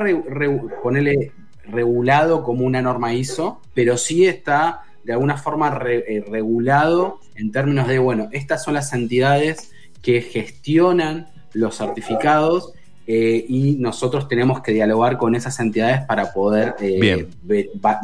ponele 0.81 1.31
regulado 1.69 2.43
como 2.43 2.65
una 2.65 2.81
norma 2.81 3.13
ISO, 3.13 3.61
pero 3.73 3.97
sí 3.97 4.25
está 4.25 4.83
de 5.03 5.13
alguna 5.13 5.37
forma 5.37 5.79
eh, 5.87 6.23
regulado 6.27 7.19
en 7.35 7.51
términos 7.51 7.87
de, 7.87 7.99
bueno, 7.99 8.29
estas 8.31 8.63
son 8.63 8.73
las 8.73 8.91
entidades 8.93 9.71
que 10.01 10.21
gestionan 10.21 11.27
los 11.53 11.77
certificados 11.77 12.73
eh, 13.09 13.45
y 13.47 13.77
nosotros 13.77 14.27
tenemos 14.27 14.61
que 14.61 14.73
dialogar 14.73 15.17
con 15.17 15.33
esas 15.33 15.57
entidades 15.61 16.01
para 16.01 16.33
poder 16.33 16.75
eh, 16.81 17.25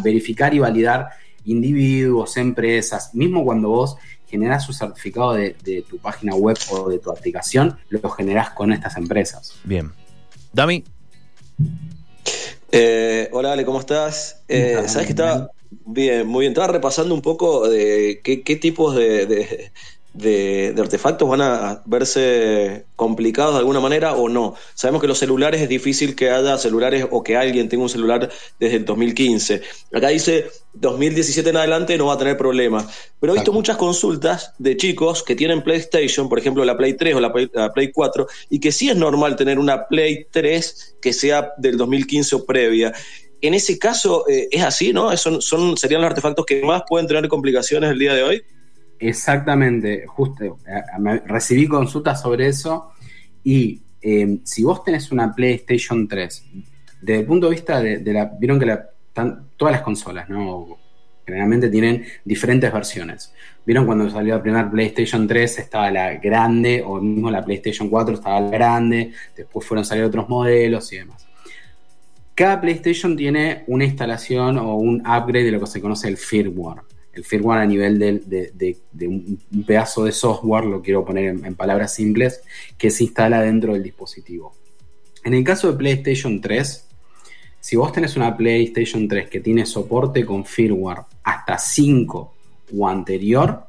verificar 0.02 0.54
y 0.54 0.60
validar 0.60 1.10
individuos, 1.44 2.38
empresas, 2.38 3.14
mismo 3.14 3.44
cuando 3.44 3.68
vos 3.68 3.98
generas 4.26 4.66
un 4.70 4.74
certificado 4.74 5.34
de, 5.34 5.84
tu 5.90 5.98
página 5.98 6.34
web 6.36 6.58
o 6.72 6.90
de 6.90 7.00
tu 7.00 7.12
aplicación, 7.12 7.78
lo 7.90 8.10
generás 8.12 8.52
con 8.52 8.72
estas 8.72 8.96
empresas. 8.96 9.54
Bien. 9.66 9.92
Dami. 10.54 10.86
Eh, 12.72 13.28
hola 13.34 13.52
Ale, 13.52 13.66
¿cómo 13.66 13.82
estás? 13.82 14.42
¿Sabes 14.48 15.06
que 15.06 15.12
estaba 15.12 15.52
bien, 15.86 16.26
muy 16.26 16.44
bien? 16.44 16.54
Estaba 16.54 16.72
repasando 16.72 17.14
un 17.14 17.22
poco 17.22 17.68
de 17.68 18.22
qué, 18.24 18.56
tipos 18.56 18.96
de, 18.96 19.26
de, 19.26 19.72
artefactos 20.16 21.28
van 21.28 21.42
a 21.42 21.82
verse 21.86 22.86
complicados 22.96 23.54
de 23.54 23.60
alguna 23.60 23.80
manera 23.80 24.14
o 24.14 24.30
no. 24.30 24.56
Sabemos 24.76 25.02
que 25.02 25.08
los 25.08 25.18
celulares 25.18 25.62
es 25.62 25.70
difícil 25.70 26.16
que 26.16 26.30
haya 26.30 26.58
celulares 26.58 27.08
o 27.10 27.24
que 27.24 27.36
alguien 27.36 27.68
tenga 27.68 27.84
un 27.84 27.90
celular 27.90 28.30
desde 28.60 28.78
el 28.78 28.86
2015. 28.86 29.62
Acá 29.94 30.10
dice 30.10 30.50
2017 30.74 31.50
en 31.50 31.58
adelante 31.58 31.98
no 31.98 32.08
va 32.08 32.14
a 32.14 32.18
tener 32.18 32.38
problemas. 32.38 32.86
Pero 33.20 33.34
he 33.34 33.36
visto 33.38 33.54
muchas 33.54 33.78
consultas 33.78 34.54
de 34.60 34.78
chicos 34.78 35.24
que 35.24 35.36
tienen 35.36 35.64
PlayStation, 35.64 36.30
por 36.30 36.40
ejemplo 36.40 36.64
la 36.64 36.78
Play 36.78 36.94
3 36.94 37.16
o 37.16 37.20
la 37.20 37.34
Play, 37.34 37.92
4, 37.92 38.28
y 38.50 38.60
que 38.60 38.72
sí 38.72 38.90
es 38.90 38.96
normal 38.96 39.36
tener 39.36 39.58
una 39.58 39.88
Play 39.88 40.28
3 40.30 40.98
que 41.02 41.14
sea 41.14 41.54
del 41.58 41.78
2015 41.78 42.36
o 42.36 42.46
previa. 42.46 42.94
En 43.42 43.54
ese 43.54 43.78
caso 43.78 44.26
eh, 44.30 44.48
es 44.52 44.64
así, 44.64 44.94
¿no? 44.94 45.16
Son, 45.18 45.42
son, 45.42 45.76
¿Serían 45.76 46.02
los 46.02 46.10
artefactos 46.10 46.46
que 46.46 46.62
más 46.62 46.84
pueden 46.88 47.08
tener 47.08 47.28
complicaciones 47.28 47.92
el 47.92 48.00
día 48.00 48.14
de 48.14 48.24
hoy? 48.24 48.44
Exactamente, 49.10 50.06
justo, 50.08 50.44
eh, 50.46 51.22
recibí 51.26 51.68
consultas 51.68 52.22
sobre 52.22 52.48
eso 52.48 52.92
y 53.44 53.82
eh, 54.02 54.40
si 54.44 54.64
vos 54.64 54.84
tenés 54.84 55.12
una 55.12 55.36
PlayStation 55.36 56.08
3, 56.08 56.46
desde 57.02 57.20
el 57.20 57.26
punto 57.26 57.48
de 57.48 57.52
vista 57.52 57.82
de, 57.82 58.14
la, 58.14 58.26
vieron 58.26 58.60
que 58.60 58.66
la, 58.66 58.90
todas 59.58 59.74
las 59.74 59.82
consolas, 59.82 60.30
¿no? 60.30 60.78
Generalmente 61.26 61.70
tienen 61.70 62.06
diferentes 62.24 62.72
versiones. 62.72 63.34
¿Vieron 63.66 63.86
cuando 63.86 64.10
salió 64.10 64.36
la 64.36 64.42
primera 64.42 64.72
PlayStation 64.72 65.28
3 65.28 65.60
estaba 65.60 65.92
la 65.92 66.16
grande 66.16 66.82
o 66.86 67.00
mismo 67.02 67.30
la 67.30 67.44
PlayStation 67.44 67.90
4 67.90 68.16
estaba 68.16 68.40
la 68.40 68.50
grande, 68.50 69.12
después 69.36 69.66
fueron 69.66 69.84
salir 69.84 70.06
otros 70.06 70.30
modelos 70.30 70.92
y 70.94 70.98
demás. 70.98 71.28
Cada 72.36 72.60
PlayStation 72.62 73.18
tiene 73.18 73.64
una 73.68 73.84
instalación 73.84 74.58
o 74.58 74.76
un 74.76 75.02
upgrade 75.02 75.46
de 75.46 75.52
lo 75.52 75.60
que 75.60 75.68
se 75.68 75.82
conoce 75.82 76.08
el 76.08 76.16
firmware. 76.16 76.93
El 77.14 77.24
firmware 77.24 77.62
a 77.62 77.66
nivel 77.66 78.00
de, 78.00 78.78
un, 79.08 79.40
pedazo 79.66 80.06
de 80.06 80.12
software, 80.12 80.66
lo 80.66 80.82
quiero 80.82 81.06
poner 81.06 81.26
en, 81.26 81.56
palabras 81.56 81.94
simples, 81.94 82.42
que 82.78 82.90
se 82.90 83.04
instala 83.04 83.42
dentro 83.42 83.74
del 83.74 83.84
dispositivo. 83.84 84.56
En 85.24 85.34
el 85.34 85.44
caso 85.44 85.72
de 85.72 85.78
PlayStation 85.78 86.42
3, 86.42 86.88
si 87.60 87.76
vos 87.76 87.92
tenés 87.92 88.16
una 88.18 88.36
PlayStation 88.36 89.08
3 89.08 89.30
que 89.30 89.40
tiene 89.40 89.66
soporte 89.66 90.26
con 90.26 90.44
firmware 90.44 91.04
hasta 91.24 91.58
5 91.58 92.34
o 92.78 92.88
anterior, 92.88 93.68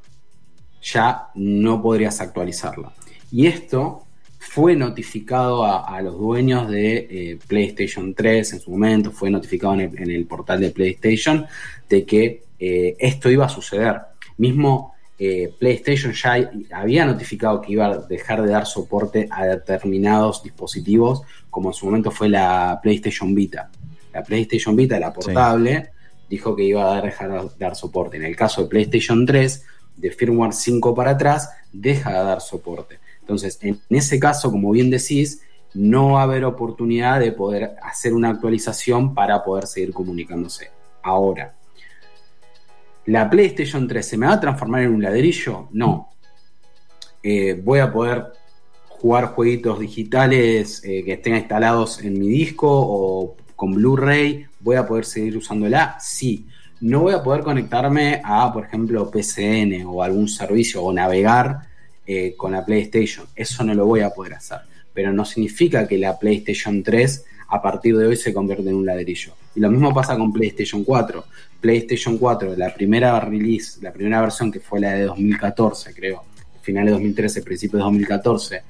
ya 0.83 1.29
no 1.35 1.81
podrías 1.81 2.21
actualizarla. 2.21 2.93
Y 3.31 3.47
esto 3.47 4.05
fue 4.39 4.77
notificado 4.77 5.65
a, 5.65 6.01
los 6.03 6.19
dueños 6.19 6.69
de 6.69 7.09
eh, 7.11 7.39
PlayStation 7.49 8.15
3 8.15 8.53
en 8.53 8.61
su 8.61 8.71
momento, 8.71 9.11
fue 9.11 9.31
notificado 9.31 9.75
en 9.75 10.11
el, 10.11 10.27
portal 10.27 10.61
de 10.61 10.71
PlayStation 10.71 11.47
de 11.89 12.05
que 12.05 12.43
eh, 12.67 12.97
esto 12.99 13.31
iba 13.31 13.45
a 13.45 13.49
suceder. 13.51 14.01
Mismo 14.39 14.95
eh, 15.19 15.53
PlayStation 15.59 16.13
ya 16.15 16.51
había 16.73 17.05
notificado 17.05 17.61
que 17.61 17.73
iba 17.73 17.87
a 17.87 17.99
dejar 17.99 18.43
de 18.43 18.51
dar 18.51 18.65
soporte 18.67 19.29
a 19.31 19.45
determinados 19.45 20.43
dispositivos, 20.43 21.23
como 21.51 21.69
en 21.69 21.75
su 21.75 21.85
momento 21.85 22.11
fue 22.11 22.31
la 22.31 22.81
PlayStation 22.83 23.35
Vita. 23.35 23.71
La 24.15 24.23
PlayStation 24.23 24.75
Vita, 24.75 24.99
la 24.99 25.13
portable, 25.13 25.91
dijo 26.31 26.57
que 26.57 26.65
iba 26.65 26.97
a 26.97 27.03
dejar 27.03 27.31
de 27.31 27.51
dar 27.59 27.77
soporte. 27.77 28.17
En 28.17 28.25
el 28.25 28.35
caso 28.35 28.63
de 28.63 28.69
PlayStation 28.69 29.27
3, 29.27 29.67
de 29.97 30.11
firmware 30.11 30.55
5 30.55 30.95
para 30.95 31.11
atrás, 31.11 31.51
deja 31.71 32.11
de 32.11 32.25
dar 32.25 32.41
soporte. 32.41 32.99
Entonces, 33.21 33.59
en 33.61 33.81
ese 33.91 34.19
caso, 34.19 34.51
como 34.51 34.71
bien 34.71 34.89
decís, 34.89 35.43
no 35.75 36.13
va 36.13 36.21
a 36.21 36.25
haber 36.25 36.45
oportunidad 36.47 37.21
de 37.21 37.33
poder 37.33 37.77
hacer 37.83 38.15
una 38.15 38.31
actualización 38.31 39.15
para 39.15 39.45
poder 39.45 39.67
seguir 39.67 39.93
comunicándose. 39.93 40.71
Ahora, 41.03 41.55
¿la 43.07 43.29
PlayStation 43.29 43.87
3 43.87 44.07
se 44.07 44.17
me 44.17 44.27
va 44.27 44.35
a 44.35 44.41
transformar 44.41 44.83
en 44.83 44.95
un 44.95 45.03
ladrillo? 45.03 45.69
No. 45.73 46.11
Eh, 47.23 47.61
voy 47.63 47.81
a 47.81 47.93
poder 47.93 48.33
jugar 48.89 49.27
jueguitos 49.27 49.81
digitales 49.81 50.83
eh, 50.85 51.03
que 51.05 51.15
estén 51.15 51.37
instalados 51.37 52.03
en 52.03 52.19
mi 52.19 52.29
disco 52.29 52.69
o 52.71 53.37
con 53.57 53.75
Blu-ray. 53.75 54.47
¿Voy 54.61 54.77
a 54.77 54.87
poder 54.87 55.05
seguir 55.05 55.37
usándola? 55.37 55.97
Sí. 56.01 56.47
No 56.81 57.01
voy 57.01 57.15
a 57.15 57.23
poder 57.23 57.43
conectarme 57.43 58.21
a, 58.25 58.53
por 58.53 58.65
ejemplo, 58.65 59.11
PCN 59.11 59.85
o 59.87 60.03
algún 60.03 60.29
servicio 60.29 60.83
o 60.83 60.93
navegar 60.93 61.61
eh, 62.07 62.35
con 62.37 62.53
la 62.53 62.65
PlayStation. 62.65 63.27
Eso 63.35 63.65
no 63.65 63.75
lo 63.75 63.87
voy 63.87 64.01
a 64.01 64.11
poder 64.11 64.35
hacer. 64.35 64.59
Pero 64.93 65.13
no 65.13 65.25
significa 65.25 65.89
que 65.89 65.97
la 65.97 66.19
PlayStation 66.19 66.83
3 66.83 67.25
a 67.49 67.63
partir 67.63 67.97
de 67.97 68.07
hoy 68.07 68.17
se 68.17 68.35
convierta 68.35 68.69
en 68.69 68.77
un 68.77 68.87
ladrillo. 68.87 69.33
Y 69.55 69.61
lo 69.61 69.71
mismo 69.71 69.95
pasa 69.95 70.17
con 70.17 70.33
PlayStation 70.33 70.85
4. 70.85 71.25
PlayStation 71.65 72.19
4, 72.19 72.57
la 72.59 72.75
primera 72.75 73.19
release, 73.21 73.81
la 73.81 73.91
primera 73.91 74.21
versión 74.21 74.53
que 74.53 74.61
fue 74.61 74.81
la 74.81 74.93
de 74.93 75.05
2014, 75.05 75.95
creo, 75.95 76.23
final 76.61 76.85
de 76.85 76.93
2013, 76.93 77.41
principio 77.41 77.79
de 77.79 77.85
2014, 77.85 78.63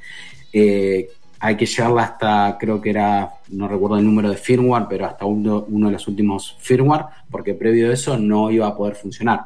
eh, 0.52 1.08
hay 1.40 1.56
que 1.56 1.66
llegarla 1.66 2.04
hasta, 2.04 2.56
creo 2.56 2.80
que 2.80 2.90
era, 2.90 3.32
no 3.48 3.66
recuerdo 3.66 3.98
el 3.98 4.04
número 4.04 4.30
de 4.30 4.36
firmware, 4.36 4.86
pero 4.88 5.06
hasta 5.06 5.24
uno, 5.24 5.66
uno 5.70 5.88
de 5.88 5.94
los 5.94 6.06
últimos 6.06 6.56
firmware, 6.60 7.06
porque 7.28 7.54
previo 7.54 7.90
a 7.90 7.94
eso 7.94 8.16
no 8.16 8.48
iba 8.52 8.68
a 8.68 8.76
poder 8.76 8.94
funcionar. 8.94 9.40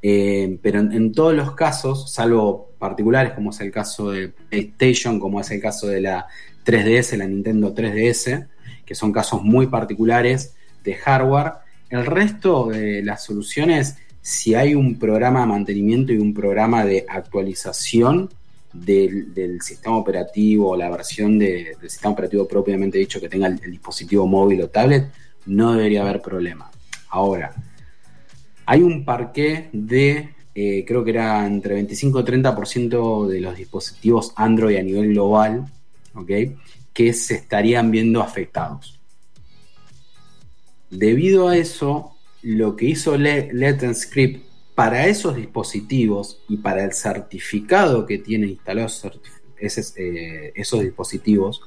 Eh, 0.00 0.58
pero 0.62 0.80
en, 0.80 1.12
todos 1.12 1.34
los 1.34 1.54
casos, 1.54 2.10
salvo 2.10 2.70
particulares, 2.78 3.34
como 3.34 3.50
es 3.50 3.60
el 3.60 3.70
caso 3.70 4.10
de 4.10 4.28
PlayStation, 4.28 5.20
como 5.20 5.38
es 5.38 5.50
el 5.50 5.60
caso 5.60 5.86
de 5.86 6.00
la 6.00 6.26
3DS, 6.64 7.18
la 7.18 7.26
Nintendo 7.26 7.74
3DS, 7.74 8.48
que 8.86 8.94
son 8.94 9.12
casos 9.12 9.42
muy 9.42 9.66
particulares 9.66 10.54
de 10.82 10.94
hardware, 10.94 11.59
el 11.90 12.06
resto 12.06 12.68
de 12.68 13.02
las 13.02 13.24
soluciones, 13.24 13.96
si 14.22 14.54
hay 14.54 14.74
un 14.74 14.98
programa 14.98 15.40
de 15.40 15.46
mantenimiento 15.46 16.12
y 16.12 16.18
un 16.18 16.32
programa 16.32 16.84
de 16.84 17.04
actualización 17.08 18.30
del, 18.72 19.60
sistema 19.60 19.96
operativo 19.96 20.70
o 20.70 20.76
la 20.76 20.88
versión 20.88 21.38
del 21.38 21.76
sistema 21.82 22.12
operativo 22.12 22.46
propiamente 22.46 22.98
dicho 22.98 23.20
que 23.20 23.28
tenga 23.28 23.48
el 23.48 23.58
dispositivo 23.58 24.26
móvil 24.26 24.62
o 24.62 24.68
tablet, 24.68 25.10
no 25.46 25.72
debería 25.72 26.02
haber 26.02 26.22
problema. 26.22 26.70
Ahora, 27.08 27.52
hay 28.66 28.82
un 28.82 29.04
parqué 29.04 29.68
de, 29.72 30.30
eh, 30.54 30.84
creo 30.86 31.02
que 31.02 31.10
era 31.10 31.44
entre 31.44 31.74
25 31.74 32.20
y 32.20 32.22
30% 32.22 33.26
de 33.26 33.40
los 33.40 33.56
dispositivos 33.56 34.32
Android 34.36 34.76
a 34.76 34.82
nivel 34.82 35.08
global, 35.08 35.64
¿ok? 36.14 36.30
Que 36.92 37.12
se 37.12 37.34
estarían 37.34 37.90
viendo 37.90 38.22
afectados. 38.22 38.99
Debido 40.90 41.48
a 41.48 41.56
eso, 41.56 42.16
lo 42.42 42.76
que 42.76 42.86
hizo 42.86 43.16
Let's 43.16 44.02
Script 44.02 44.44
para 44.74 45.06
esos 45.06 45.36
dispositivos 45.36 46.42
y 46.48 46.56
para 46.56 46.84
el 46.84 46.92
certificado 46.92 48.06
que 48.06 48.18
tiene 48.18 48.46
instalados 48.46 49.06
eh, 49.60 50.52
esos 50.54 50.80
dispositivos, 50.80 51.60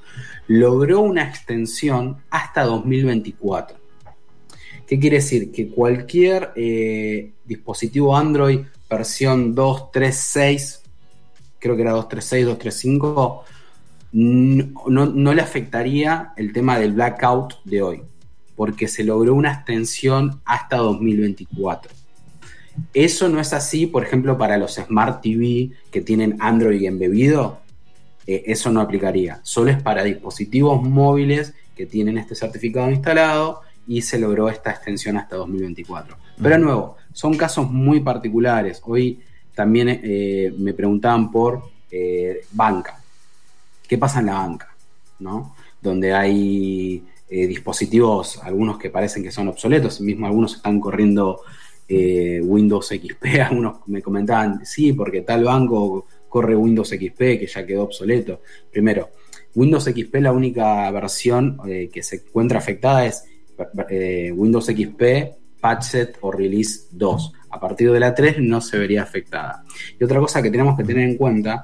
logró 0.47 1.01
una 1.01 1.27
extensión 1.27 2.17
hasta 2.29 2.63
2024. 2.63 3.77
¿Qué 4.87 4.99
quiere 4.99 5.17
decir? 5.17 5.51
Que 5.51 5.69
cualquier 5.69 6.51
eh, 6.55 7.31
dispositivo 7.45 8.17
Android 8.17 8.61
versión 8.89 9.55
2.3.6, 9.55 10.79
creo 11.59 11.75
que 11.75 11.81
era 11.81 11.93
2.3.6, 11.93 12.57
2.3.5, 12.57 13.41
no, 14.13 15.05
no 15.05 15.33
le 15.33 15.41
afectaría 15.41 16.33
el 16.35 16.53
tema 16.53 16.77
del 16.77 16.93
blackout 16.93 17.63
de 17.63 17.81
hoy, 17.81 18.03
porque 18.55 18.87
se 18.87 19.03
logró 19.03 19.33
una 19.33 19.53
extensión 19.53 20.41
hasta 20.45 20.77
2024. 20.77 21.91
Eso 22.93 23.29
no 23.29 23.39
es 23.39 23.53
así, 23.53 23.85
por 23.85 24.03
ejemplo, 24.03 24.37
para 24.37 24.57
los 24.57 24.75
Smart 24.75 25.21
TV 25.21 25.71
que 25.91 26.01
tienen 26.01 26.37
Android 26.39 26.83
embebido, 26.83 27.59
eh, 28.25 28.43
eso 28.47 28.71
no 28.71 28.81
aplicaría. 28.81 29.39
Solo 29.43 29.71
es 29.71 29.81
para 29.81 30.03
dispositivos 30.03 30.81
móviles 30.81 31.53
que 31.75 31.85
tienen 31.85 32.17
este 32.17 32.35
certificado 32.35 32.89
instalado 32.89 33.61
y 33.87 34.01
se 34.01 34.19
logró 34.19 34.49
esta 34.49 34.71
extensión 34.71 35.17
hasta 35.17 35.35
2024. 35.35 36.17
Pero 36.37 36.55
de 36.55 36.61
nuevo, 36.61 36.97
son 37.11 37.35
casos 37.35 37.69
muy 37.69 37.99
particulares. 37.99 38.81
Hoy 38.85 39.21
también 39.53 39.89
eh, 39.89 40.53
me 40.57 40.73
preguntaban 40.73 41.31
por 41.31 41.69
eh, 41.91 42.45
banca. 42.51 42.99
¿Qué 43.87 43.97
pasa 43.97 44.19
en 44.19 44.27
la 44.27 44.33
banca? 44.33 44.73
¿No? 45.19 45.55
Donde 45.81 46.13
hay 46.13 47.03
eh, 47.35 47.47
dispositivos, 47.47 48.39
algunos 48.43 48.77
que 48.77 48.91
parecen 48.91 49.23
que 49.23 49.31
son 49.31 49.47
obsoletos, 49.47 49.99
mismo 50.01 50.27
algunos 50.27 50.55
están 50.55 50.79
corriendo 50.79 51.41
Windows 51.89 52.87
XP, 52.87 53.39
algunos 53.45 53.87
me 53.87 54.01
comentaban, 54.01 54.65
sí, 54.65 54.93
porque 54.93 55.21
tal 55.21 55.43
banco 55.43 56.07
corre 56.29 56.55
Windows 56.55 56.89
XP 56.89 57.17
que 57.17 57.47
ya 57.47 57.65
quedó 57.65 57.83
obsoleto. 57.83 58.41
Primero, 58.71 59.09
Windows 59.53 59.83
XP 59.83 60.15
la 60.15 60.31
única 60.31 60.89
versión 60.89 61.59
que 61.91 62.01
se 62.01 62.15
encuentra 62.15 62.57
afectada 62.57 63.05
es 63.05 63.25
eh, 63.89 64.31
Windows 64.31 64.65
XP 64.65 65.01
Patchet 65.59 66.17
o 66.21 66.31
Release 66.31 66.87
2. 66.91 67.33
A 67.51 67.59
partir 67.59 67.91
de 67.91 67.99
la 67.99 68.13
3 68.13 68.37
no 68.39 68.59
se 68.59 68.77
vería 68.77 69.03
afectada. 69.03 69.63
Y 69.99 70.03
otra 70.03 70.19
cosa 70.19 70.41
que 70.41 70.51
tenemos 70.51 70.77
que 70.77 70.83
tener 70.83 71.07
en 71.07 71.17
cuenta, 71.17 71.63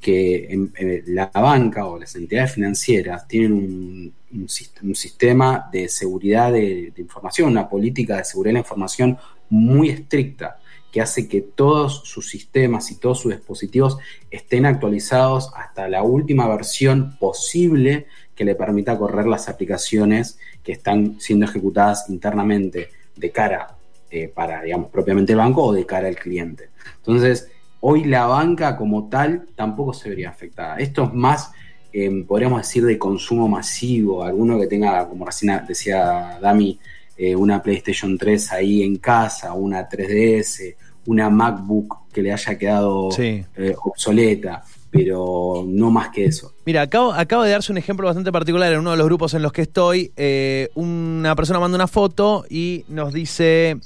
que 0.00 1.02
la 1.06 1.30
banca 1.34 1.86
o 1.86 1.98
las 1.98 2.14
entidades 2.14 2.52
financieras 2.52 3.26
tienen 3.26 3.52
un, 3.52 4.14
sistema 4.48 5.68
de 5.72 5.88
seguridad 5.88 6.52
de, 6.52 6.92
información, 6.96 7.50
una 7.50 7.68
política 7.68 8.16
de 8.16 8.24
seguridad 8.24 8.50
de 8.50 8.54
la 8.54 8.58
información 8.60 9.18
muy 9.50 9.90
estricta 9.90 10.58
que 10.92 11.00
hace 11.00 11.28
que 11.28 11.42
todos 11.42 12.02
sus 12.04 12.30
sistemas 12.30 12.90
y 12.90 12.96
todos 12.96 13.20
sus 13.20 13.32
dispositivos 13.32 13.98
estén 14.30 14.64
actualizados 14.64 15.52
hasta 15.54 15.88
la 15.88 16.02
última 16.02 16.48
versión 16.48 17.16
posible 17.18 18.06
que 18.34 18.44
le 18.44 18.54
permita 18.54 18.96
correr 18.96 19.26
las 19.26 19.48
aplicaciones 19.48 20.38
que 20.62 20.72
están 20.72 21.20
siendo 21.20 21.46
ejecutadas 21.46 22.08
internamente 22.08 22.88
de 23.16 23.30
cara 23.30 23.76
eh, 24.10 24.28
para, 24.28 24.62
digamos, 24.62 24.90
propiamente 24.90 25.32
el 25.32 25.38
banco 25.38 25.64
o 25.64 25.72
de 25.72 25.84
cara 25.84 26.08
al 26.08 26.16
cliente. 26.16 26.70
Entonces, 26.96 27.50
hoy 27.80 28.04
la 28.04 28.26
banca 28.26 28.76
como 28.76 29.08
tal 29.08 29.48
tampoco 29.54 29.92
se 29.92 30.08
vería 30.08 30.30
afectada. 30.30 30.76
Esto 30.76 31.04
es 31.04 31.12
más, 31.12 31.52
em, 31.92 32.24
podríamos 32.24 32.62
decir, 32.62 32.84
de 32.84 32.98
consumo 32.98 33.48
masivo. 33.48 34.22
Alguno 34.22 34.58
que 34.58 34.66
tenga, 34.66 35.08
como 35.08 35.24
recién 35.24 35.60
decía 35.66 36.38
Dami, 36.40 36.78
eh, 37.16 37.34
una 37.34 37.62
PlayStation 37.62 38.16
3 38.16 38.52
ahí 38.52 38.82
en 38.82 38.96
casa, 38.96 39.52
una 39.52 39.88
3DS, 39.88 40.76
una 41.06 41.30
MacBook 41.30 42.12
que 42.12 42.22
le 42.22 42.32
haya 42.32 42.58
quedado 42.58 43.08
eh, 43.18 43.74
obsoleta 43.84 44.64
pero 44.90 45.64
no 45.66 45.90
más 45.90 46.08
que 46.10 46.24
eso. 46.24 46.54
Mira, 46.64 46.82
acabo, 46.82 47.12
acabo, 47.12 47.42
de 47.42 47.50
darse 47.50 47.72
un 47.72 47.78
ejemplo 47.78 48.06
bastante 48.06 48.32
particular 48.32 48.72
en 48.72 48.80
uno 48.80 48.92
de 48.92 48.96
los 48.96 49.06
grupos 49.06 49.34
en 49.34 49.42
los 49.42 49.52
que 49.52 49.62
estoy. 49.62 50.12
Eh, 50.16 50.70
una 50.74 51.36
persona 51.36 51.60
manda 51.60 51.76
una 51.76 51.88
foto 51.88 52.44
y 52.48 52.84
nos 52.88 53.12
dice, 53.12 53.76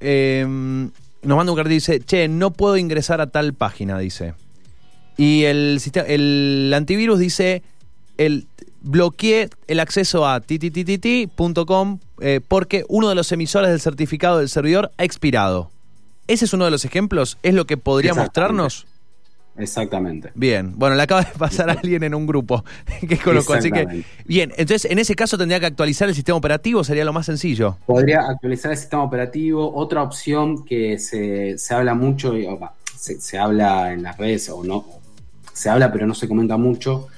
em, 0.00 0.90
nos 1.22 1.36
manda 1.36 1.52
un 1.52 1.56
cartel 1.56 1.72
y 1.72 1.76
dice, 1.76 2.00
che, 2.00 2.28
no 2.28 2.52
puedo 2.52 2.76
ingresar 2.76 3.20
a 3.20 3.28
tal 3.28 3.54
página, 3.54 3.98
dice. 3.98 4.34
Y 5.18 5.44
el, 5.44 5.78
el 6.06 6.72
antivirus 6.74 7.18
dice, 7.18 7.62
el, 8.16 8.46
bloqueé 8.80 9.50
el 9.66 9.80
acceso 9.80 10.26
a 10.26 10.40
tttt.com 10.40 11.98
eh, 12.20 12.40
porque 12.46 12.84
uno 12.88 13.08
de 13.08 13.14
los 13.14 13.30
emisores 13.32 13.70
del 13.70 13.80
certificado 13.80 14.38
del 14.38 14.48
servidor 14.48 14.92
ha 14.96 15.04
expirado. 15.04 15.70
¿Ese 16.26 16.44
es 16.44 16.52
uno 16.52 16.64
de 16.64 16.70
los 16.70 16.84
ejemplos? 16.84 17.38
¿Es 17.42 17.54
lo 17.54 17.66
que 17.66 17.76
podría 17.76 18.14
mostrarnos? 18.14 18.86
Exactamente. 19.56 20.30
Bien, 20.36 20.74
bueno, 20.76 20.94
le 20.94 21.02
acaba 21.02 21.22
de 21.22 21.32
pasar 21.36 21.68
a 21.68 21.72
alguien 21.72 22.04
en 22.04 22.14
un 22.14 22.26
grupo 22.26 22.64
que 23.08 23.18
conozco, 23.18 23.54
así 23.54 23.72
que 23.72 24.04
bien, 24.24 24.52
entonces 24.56 24.88
en 24.88 25.00
ese 25.00 25.16
caso 25.16 25.36
tendría 25.36 25.58
que 25.58 25.66
actualizar 25.66 26.08
el 26.08 26.14
sistema 26.14 26.38
operativo, 26.38 26.84
sería 26.84 27.04
lo 27.04 27.12
más 27.12 27.26
sencillo. 27.26 27.76
Podría 27.84 28.20
actualizar 28.20 28.70
el 28.70 28.78
sistema 28.78 29.02
operativo. 29.02 29.74
Otra 29.74 30.02
opción 30.02 30.64
que 30.64 30.98
se, 31.00 31.56
habla 31.74 31.94
mucho, 31.94 32.34
se, 32.96 33.20
se, 33.20 33.36
habla 33.36 33.92
en 33.92 34.04
las 34.04 34.16
redes 34.16 34.48
o 34.48 34.62
no, 34.62 34.86
se 35.58 35.68
habla 35.68 35.92
pero 35.92 36.06
no 36.06 36.14
se 36.14 36.28
comenta 36.28 36.56
mucho, 36.56 37.08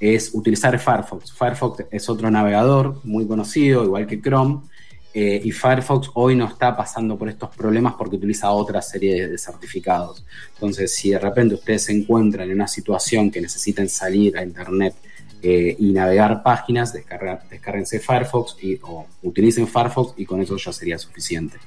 es 0.00 0.30
utilizar 0.34 0.78
Firefox. 0.78 1.32
Firefox 1.32 1.84
es 1.90 2.08
otro 2.08 2.30
navegador 2.30 3.00
muy 3.04 3.26
conocido, 3.26 3.84
igual 3.84 4.06
que 4.06 4.20
Chrome, 4.20 4.60
eh, 5.16 5.40
y 5.44 5.52
Firefox 5.52 6.10
hoy 6.14 6.34
no 6.34 6.46
está 6.46 6.76
pasando 6.76 7.16
por 7.16 7.28
estos 7.28 7.54
problemas 7.54 7.94
porque 7.94 8.16
utiliza 8.16 8.50
otra 8.50 8.82
serie 8.82 9.28
de, 9.28 9.38
certificados. 9.38 10.24
Entonces, 10.54 10.92
si 10.92 11.10
de 11.10 11.20
repente 11.20 11.54
ustedes 11.54 11.84
se 11.84 11.92
encuentran 11.92 12.48
en 12.50 12.56
una 12.56 12.66
situación 12.66 13.30
que 13.30 13.40
necesiten 13.40 13.88
salir 13.88 14.36
a 14.36 14.42
Internet 14.42 14.96
eh, 15.46 15.76
y 15.78 15.92
navegar 15.92 16.42
páginas, 16.42 16.94
descargar, 16.94 17.42
descárguense 17.50 18.00
Firefox 18.00 18.56
y, 18.62 18.80
o 18.82 19.06
utilicen 19.22 19.68
Firefox 19.68 20.14
y 20.16 20.24
con 20.24 20.40
eso 20.40 20.56
ya 20.56 20.72
sería 20.72 20.96
suficiente. 20.96 21.58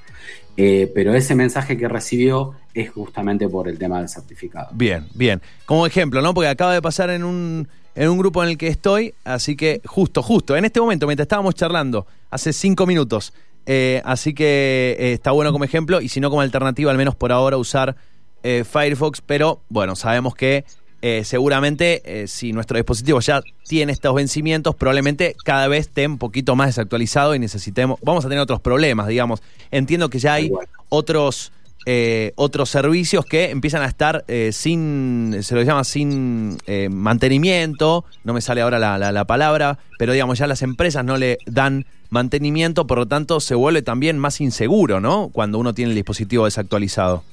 Eh, 0.58 0.92
pero 0.96 1.14
ese 1.14 1.36
mensaje 1.36 1.78
que 1.78 1.88
recibió 1.88 2.56
es 2.74 2.90
justamente 2.90 3.48
por 3.48 3.68
el 3.68 3.78
tema 3.78 4.00
del 4.00 4.10
certificado. 4.10 4.70
Bien, 4.72 5.06
bien. 5.14 5.44
Como 5.68 5.86
ejemplo, 5.86 6.24
¿no? 6.24 6.34
Porque 6.34 6.48
acaba 6.48 6.74
de 6.74 6.82
pasar 6.82 7.12
en 7.12 7.24
un, 7.24 7.68
en 7.94 8.10
un 8.10 8.18
grupo 8.18 8.42
en 8.42 8.50
el 8.50 8.58
que 8.58 8.68
estoy, 8.68 9.14
así 9.24 9.56
que 9.56 9.80
justo, 9.86 10.24
justo, 10.24 10.58
en 10.58 10.66
este 10.66 10.82
momento, 10.82 11.06
mientras 11.06 11.26
estábamos 11.26 11.54
charlando, 11.54 12.08
hace 12.32 12.54
cinco 12.54 12.88
minutos, 12.88 13.32
eh, 13.68 14.02
así 14.06 14.34
que 14.34 14.98
está 15.14 15.30
bueno 15.30 15.52
como 15.52 15.66
ejemplo, 15.66 16.02
y 16.02 16.10
si 16.10 16.20
no 16.20 16.32
como 16.32 16.42
alternativa, 16.42 16.90
al 16.90 16.98
menos 16.98 17.16
por 17.16 17.32
ahora, 17.32 17.58
usar 17.58 17.96
Firefox, 18.42 19.22
pero 19.22 19.62
bueno, 19.70 19.96
sabemos 19.96 20.34
que 20.34 20.64
seguramente 21.24 22.27
si 22.27 22.54
nuestro 22.54 22.77
dispositivo 22.77 23.20
ya 23.20 23.42
tiene 23.68 23.92
estos 23.92 24.13
vencimientos, 24.16 24.75
probablemente 24.75 25.36
cada 25.44 25.68
vez 25.68 25.88
esté 25.88 26.08
un 26.08 26.18
poquito 26.18 26.56
más 26.56 26.68
desactualizado 26.68 27.36
y 27.36 27.39
necesitemos, 27.39 28.00
vamos 28.01 28.25
a 28.25 28.30
tener 28.30 28.42
otros 28.42 28.62
problemas, 28.62 29.08
digamos. 29.08 29.42
Entiendo 29.72 30.10
que 30.10 30.20
ya 30.20 30.34
hay 30.34 30.51
otros 30.89 31.51
eh, 31.89 32.34
otros 32.36 32.70
servicios 32.70 33.25
que 33.25 33.50
empiezan 33.50 33.82
a 33.82 33.86
estar 33.86 34.25
eh, 34.27 34.50
sin, 34.51 35.38
se 35.42 35.56
lo 35.56 35.62
llama 35.62 35.86
sin 35.86 36.58
eh, 36.68 36.89
mantenimiento, 36.89 38.04
no 38.25 38.34
me 38.34 38.42
sale 38.42 38.60
ahora 38.60 38.77
la, 38.77 39.25
palabra, 39.25 39.80
pero 39.98 40.12
digamos 40.12 40.38
ya 40.38 40.48
las 40.48 40.63
empresas 40.63 41.06
no 41.06 41.16
le 41.16 41.38
dan 41.46 41.86
mantenimiento, 42.10 42.88
por 42.88 42.98
lo 42.98 43.06
tanto 43.06 43.39
se 43.39 43.56
vuelve 43.56 43.84
también 43.84 44.18
más 44.18 44.42
inseguro, 44.42 45.00
¿no? 45.00 45.30
Cuando 45.32 45.60
uno 45.60 45.74
tiene 45.74 45.92
el 45.92 45.96
dispositivo 45.96 46.44
desactualizado. 46.44 47.24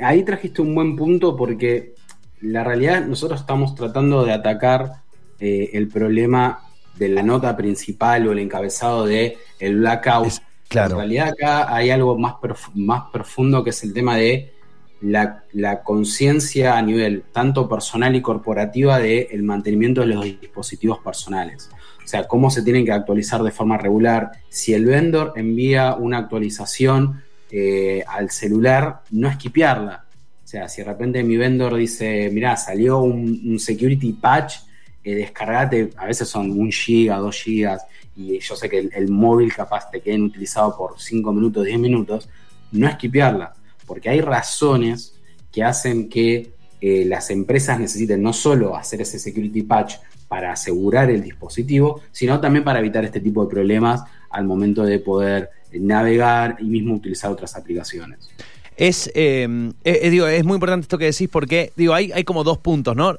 ahí 0.00 0.22
trajiste 0.22 0.62
un 0.62 0.72
buen 0.72 0.94
punto 0.94 1.34
porque 1.36 1.94
la 2.42 2.64
realidad 2.64 3.04
nosotros 3.04 3.40
estamos 3.40 3.74
tratando 3.74 4.24
de 4.24 4.32
atacar 4.32 5.02
el 5.38 5.88
problema 5.88 6.70
de 6.96 7.08
la 7.08 7.22
nota 7.22 7.56
principal 7.56 8.28
o 8.28 8.32
el 8.32 8.38
encabezado 8.38 9.06
de 9.06 9.38
el 9.58 9.78
blackout. 9.78 10.34
En 10.70 10.90
realidad 10.90 11.28
acá 11.30 11.74
hay 11.74 11.90
algo 11.90 12.16
más, 12.18 12.34
más 12.74 13.04
profundo 13.10 13.64
que 13.64 13.70
es 13.70 13.82
el 13.82 13.92
tema 13.92 14.16
de 14.16 14.52
la, 15.00 15.82
conciencia 15.82 16.76
a 16.76 16.82
nivel 16.82 17.24
tanto 17.32 17.68
personal 17.68 18.14
y 18.14 18.22
corporativa 18.22 18.98
del 18.98 19.28
el 19.30 19.42
mantenimiento 19.42 20.02
de 20.02 20.08
los 20.08 20.24
dispositivos 20.24 20.98
personales. 20.98 21.70
O 22.04 22.08
sea, 22.08 22.26
cómo 22.26 22.50
se 22.50 22.62
tienen 22.62 22.84
que 22.84 22.92
actualizar 22.92 23.42
de 23.42 23.50
forma 23.50 23.78
regular. 23.78 24.32
Si 24.48 24.74
el 24.74 24.84
vendor 24.84 25.32
envía 25.36 25.94
una 25.94 26.18
actualización 26.18 27.22
eh, 27.50 28.04
al 28.06 28.30
celular, 28.30 29.02
no 29.10 29.28
esquipearla. 29.28 30.04
O 30.50 30.52
sea, 30.52 30.68
si 30.68 30.82
de 30.82 30.88
repente 30.88 31.22
mi 31.22 31.36
vendor 31.36 31.76
dice, 31.76 32.28
mira, 32.32 32.56
salió 32.56 32.98
un, 32.98 33.56
security 33.60 34.14
patch, 34.14 34.56
eh, 35.04 35.14
descargate, 35.14 35.90
a 35.96 36.06
veces 36.06 36.28
son 36.28 36.50
un 36.50 36.72
giga, 36.72 37.18
dos 37.18 37.40
gigas, 37.40 37.86
y 38.16 38.36
yo 38.40 38.56
sé 38.56 38.68
que 38.68 38.90
el, 38.92 39.08
móvil 39.08 39.54
capaz 39.54 39.88
te 39.92 40.00
queden 40.00 40.24
utilizado 40.24 40.76
por 40.76 41.00
5 41.00 41.32
minutos, 41.32 41.64
10 41.64 41.78
minutos, 41.78 42.28
no 42.72 42.88
esquipearla, 42.88 43.54
porque 43.86 44.08
hay 44.08 44.22
razones 44.22 45.14
que 45.52 45.62
hacen 45.62 46.08
que 46.08 46.50
eh, 46.80 47.04
las 47.04 47.30
empresas 47.30 47.78
necesiten 47.78 48.20
no 48.20 48.32
solo 48.32 48.74
hacer 48.74 49.02
ese 49.02 49.20
security 49.20 49.62
patch 49.62 49.98
para 50.26 50.50
asegurar 50.50 51.10
el 51.10 51.22
dispositivo, 51.22 52.00
sino 52.10 52.40
también 52.40 52.64
para 52.64 52.80
evitar 52.80 53.04
este 53.04 53.20
tipo 53.20 53.44
de 53.44 53.50
problemas 53.50 54.02
al 54.30 54.46
momento 54.46 54.82
de 54.82 54.98
poder 54.98 55.50
navegar 55.74 56.56
y 56.58 56.64
mismo 56.64 56.96
utilizar 56.96 57.30
otras 57.30 57.54
aplicaciones. 57.54 58.28
Es, 58.76 59.10
eh, 59.14 59.72
eh, 59.84 60.10
digo, 60.10 60.26
es 60.26 60.44
muy 60.44 60.54
importante 60.54 60.84
esto 60.84 60.96
que 60.96 61.06
decís 61.06 61.28
porque 61.30 61.72
digo, 61.76 61.94
hay, 61.94 62.12
hay 62.12 62.24
como 62.24 62.44
dos 62.44 62.58
puntos, 62.58 62.96
¿no? 62.96 63.18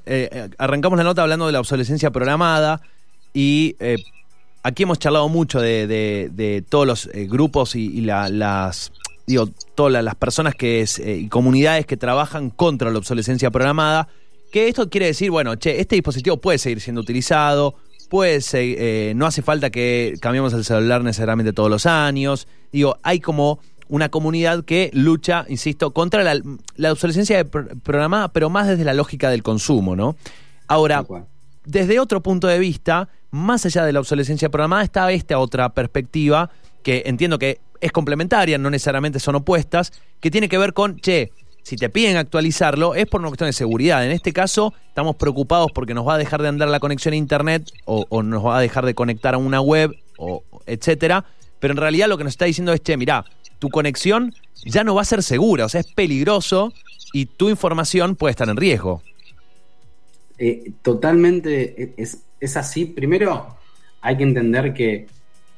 arrancamos 0.58 0.98
la 0.98 1.04
nota 1.04 1.22
hablando 1.22 1.46
de 1.46 1.52
la 1.52 1.60
obsolescencia 1.60 2.10
programada 2.10 2.82
y 3.34 3.76
aquí 4.64 4.84
hemos 4.84 5.00
charlado 5.00 5.30
mucho 5.30 5.60
de, 5.60 6.64
todos 6.70 6.88
los 6.88 7.10
eh, 7.14 7.28
grupos 7.28 7.76
y, 7.76 8.02
las 8.02 8.92
digo, 9.28 9.48
todas 9.76 10.04
las 10.04 10.16
personas 10.16 10.56
que 10.56 10.82
es, 10.82 11.00
eh, 11.00 11.18
y 11.18 11.28
comunidades 11.28 11.86
que 11.86 11.98
trabajan 11.98 12.50
contra 12.50 12.92
la 12.92 12.98
obsolescencia 12.98 13.50
programada, 13.52 14.08
que 14.52 14.68
esto 14.68 14.90
quiere 14.90 15.08
decir, 15.08 15.32
bueno, 15.32 15.56
che, 15.56 15.80
este 15.80 15.96
dispositivo 15.96 16.38
puede 16.38 16.58
seguir 16.58 16.82
siendo 16.82 17.02
utilizado, 17.02 17.76
puede 18.10 18.40
eh, 18.54 19.14
no 19.16 19.26
hace 19.26 19.42
falta 19.42 19.70
que 19.70 20.16
cambiemos 20.20 20.54
el 20.54 20.66
celular 20.66 21.04
necesariamente 21.04 21.54
todos 21.54 21.70
los 21.70 21.86
años, 21.86 22.48
digo, 22.72 22.98
hay 23.04 23.20
como 23.20 23.60
una 23.92 24.08
comunidad 24.08 24.64
que 24.64 24.90
lucha, 24.94 25.46
insisto, 25.50 25.92
contra 25.92 26.24
la, 26.24 26.42
la 26.78 26.92
obsolescencia 26.94 27.44
programada, 27.44 28.30
pero 28.30 28.50
más 28.50 28.68
desde 28.68 28.86
la 28.86 28.94
lógica 28.94 29.30
del 29.30 29.44
consumo, 29.44 29.98
¿no? 29.98 30.16
Ahora, 30.68 31.06
desde 31.66 32.00
otro 32.00 32.22
punto 32.24 32.48
de 32.48 32.58
vista, 32.58 33.10
más 33.32 33.66
allá 33.66 33.84
de 33.84 33.92
la 33.92 34.00
obsolescencia 34.00 34.48
programada, 34.48 34.82
está 34.82 35.12
esta 35.12 35.38
otra 35.40 35.74
perspectiva 35.74 36.50
que 36.84 37.04
entiendo 37.06 37.38
que 37.38 37.60
es 37.82 37.92
complementaria, 37.92 38.58
no 38.58 38.70
necesariamente 38.70 39.20
son 39.20 39.36
opuestas, 39.36 39.92
que 40.22 40.32
tiene 40.32 40.48
que 40.48 40.58
ver 40.58 40.72
con, 40.72 40.96
che, 40.96 41.32
si 41.62 41.76
te 41.76 41.90
piden 41.90 42.16
actualizarlo 42.16 42.96
es 42.96 43.08
por 43.08 43.20
una 43.20 43.30
cuestión 43.30 43.50
de 43.50 43.54
seguridad. 43.54 44.06
En 44.06 44.12
este 44.12 44.32
caso, 44.32 44.74
estamos 44.88 45.18
preocupados 45.18 45.70
porque 45.74 45.94
nos 45.94 46.08
va 46.08 46.14
a 46.14 46.18
dejar 46.18 46.42
de 46.42 46.48
andar 46.48 46.70
la 46.70 46.80
conexión 46.80 47.14
a 47.14 47.18
internet 47.18 47.70
o, 47.84 48.24
nos 48.24 48.46
va 48.46 48.58
a 48.58 48.62
dejar 48.62 48.86
de 48.86 48.96
conectar 48.96 49.34
a 49.34 49.38
una 49.38 49.60
web, 49.60 49.94
o 50.18 50.44
etcétera. 50.66 51.26
Pero 51.60 51.74
en 51.74 51.78
realidad 51.78 52.08
lo 52.08 52.18
que 52.18 52.24
nos 52.24 52.34
está 52.34 52.46
diciendo 52.46 52.72
es, 52.72 52.82
che, 52.82 52.96
mirá, 52.96 53.26
tu 53.62 53.70
conexión 53.70 54.34
ya 54.66 54.84
no 54.84 54.96
va 54.96 55.04
a 55.04 55.06
ser 55.06 55.22
segura, 55.22 55.66
o 55.66 55.70
sea, 55.70 55.82
es 55.82 55.88
peligroso 55.94 56.74
y 57.14 57.28
tu 57.28 57.48
información 57.48 58.16
puede 58.16 58.32
estar 58.32 58.50
en 58.50 58.58
riesgo. 58.58 59.04
Eh, 60.40 60.72
totalmente 60.82 61.94
es, 61.96 62.58
así. 62.58 62.86
Primero, 62.86 63.56
hay 64.02 64.18
que 64.18 64.24
entender 64.24 64.74
que 64.74 65.06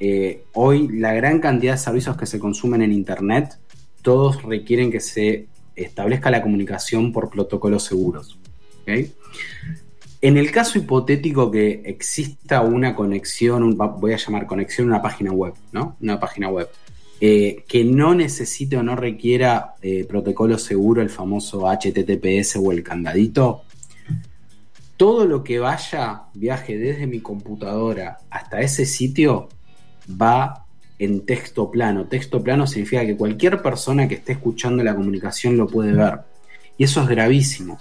eh, 0.02 0.44
hoy 0.52 0.90
la 0.90 1.14
gran 1.14 1.40
cantidad 1.40 1.74
de 1.74 1.78
servicios 1.78 2.18
que 2.18 2.26
se 2.26 2.40
consumen 2.40 2.82
en 2.82 2.92
Internet, 2.92 3.58
todos 4.02 4.44
requieren 4.44 4.92
que 4.92 5.00
se 5.00 5.48
establezca 5.78 6.30
la 6.30 6.42
comunicación 6.42 7.14
por 7.14 7.30
protocolos 7.30 7.84
seguros. 7.84 8.38
En 8.86 10.38
el 10.38 10.52
caso 10.52 10.78
hipotético 10.78 11.50
que 11.50 11.84
exista 11.86 12.60
una 12.62 12.96
conexión, 12.96 13.78
voy 13.78 14.12
a 14.12 14.18
llamar 14.18 14.46
conexión 14.46 14.88
a 14.88 14.96
una 14.96 15.02
página 15.02 15.32
web, 15.32 15.54
¿no? 15.72 15.96
Una 16.02 16.20
página 16.20 16.50
web. 16.50 16.68
Eh, 17.22 17.64
que 17.68 17.86
no 17.86 18.14
necesite 18.14 18.76
o 18.76 18.84
no 18.84 18.96
requiera 18.96 19.76
protocolo 20.10 20.58
seguro, 20.58 21.02
el 21.02 21.10
famoso 21.10 21.68
HTTPS 21.68 22.58
o 22.58 22.72
el 22.72 22.84
candadito, 22.84 23.64
todo 24.98 25.26
lo 25.26 25.44
que 25.44 25.60
vaya, 25.60 26.24
viaje 26.34 26.78
desde 26.78 27.08
mi 27.08 27.20
computadora 27.20 28.20
hasta 28.30 28.62
ese 28.62 28.86
sitio, 28.86 29.50
va 30.10 30.66
en 31.00 31.26
texto 31.26 31.70
plano. 31.70 32.06
Texto 32.06 32.44
plano 32.44 32.68
significa 32.68 33.06
que 33.06 33.18
cualquier 33.18 33.62
persona 33.62 34.08
que 34.08 34.16
esté 34.16 34.34
escuchando 34.34 34.84
la 34.84 34.96
comunicación 34.96 35.58
lo 35.58 35.68
puede 35.68 35.94
ver. 35.94 36.20
Y 36.78 36.86
eso 36.86 37.02
es 37.02 37.08
gravísimo. 37.08 37.80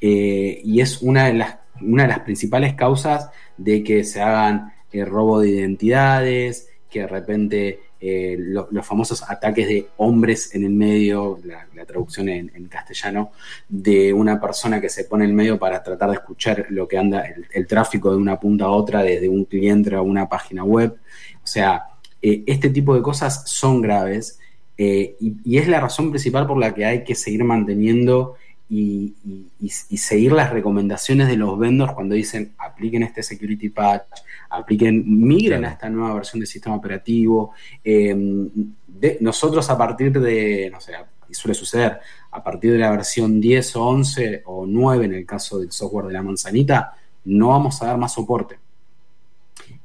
Eh, 0.00 0.60
y 0.64 0.80
es 0.80 1.00
una 1.00 1.26
de, 1.26 1.34
las, 1.34 1.56
una 1.80 2.02
de 2.02 2.08
las 2.08 2.20
principales 2.20 2.74
causas 2.74 3.30
de 3.56 3.82
que 3.82 4.04
se 4.04 4.20
hagan 4.20 4.74
eh, 4.92 5.04
robo 5.04 5.40
de 5.40 5.50
identidades, 5.50 6.68
que 6.90 7.00
de 7.00 7.06
repente 7.06 7.80
eh, 8.08 8.36
los 8.38 8.86
famosos 8.86 9.28
ataques 9.28 9.66
de 9.66 9.88
hombres 9.96 10.54
en 10.54 10.62
el 10.62 10.70
medio, 10.70 11.40
la, 11.42 11.84
traducción 11.84 12.28
en, 12.28 12.68
castellano, 12.68 13.32
de 13.68 14.12
una 14.12 14.40
persona 14.40 14.80
que 14.80 14.88
se 14.88 15.04
pone 15.04 15.24
en 15.24 15.30
el 15.30 15.36
medio 15.36 15.58
para 15.58 15.82
tratar 15.82 16.10
de 16.10 16.16
escuchar 16.16 16.66
lo 16.70 16.86
que 16.86 16.98
anda, 16.98 17.24
el, 17.52 17.66
tráfico 17.66 18.12
de 18.12 18.16
una 18.16 18.38
punta 18.38 18.66
a 18.66 18.70
otra, 18.70 19.02
desde 19.02 19.28
un 19.28 19.44
cliente 19.44 19.92
a 19.96 20.02
una 20.02 20.28
página 20.28 20.62
web. 20.62 20.96
O 21.42 21.46
sea, 21.46 21.82
eh, 22.22 22.44
este 22.46 22.70
tipo 22.70 22.94
de 22.94 23.02
cosas 23.02 23.42
son 23.50 23.82
graves 23.82 24.38
Eh, 24.78 25.16
y, 25.20 25.56
es 25.56 25.68
la 25.68 25.80
razón 25.80 26.10
principal 26.10 26.46
por 26.46 26.58
la 26.58 26.74
que 26.74 26.84
hay 26.84 27.02
que 27.02 27.14
seguir 27.14 27.44
manteniendo 27.44 28.34
y, 28.68 29.14
seguir 29.98 30.32
las 30.32 30.50
recomendaciones 30.50 31.28
de 31.28 31.36
los 31.36 31.58
vendors 31.58 31.92
cuando 31.92 32.14
dicen 32.14 32.52
apliquen 32.58 33.02
este 33.02 33.22
security 33.22 33.68
patch, 33.68 34.02
apliquen, 34.50 35.04
migren 35.06 35.64
a 35.64 35.70
esta 35.70 35.88
nueva 35.88 36.14
versión 36.14 36.40
del 36.40 36.48
sistema 36.48 36.76
operativo. 36.76 37.52
Em, 37.84 38.48
nosotros 39.20 39.68
a 39.70 39.78
partir 39.78 40.18
de, 40.18 40.68
no 40.70 40.80
sé, 40.80 40.92
y 41.28 41.34
suele 41.34 41.54
suceder, 41.54 42.00
a 42.30 42.42
partir 42.42 42.72
de 42.72 42.78
la 42.78 42.90
versión 42.90 43.40
10 43.40 43.76
o 43.76 43.84
11 43.84 44.42
o 44.46 44.66
9 44.66 45.04
en 45.04 45.14
el 45.14 45.26
caso 45.26 45.58
del 45.58 45.72
software 45.72 46.06
de 46.06 46.12
la 46.12 46.22
manzanita, 46.22 46.94
no 47.24 47.48
vamos 47.48 47.82
a 47.82 47.86
dar 47.86 47.98
más 47.98 48.14
soporte. 48.14 48.58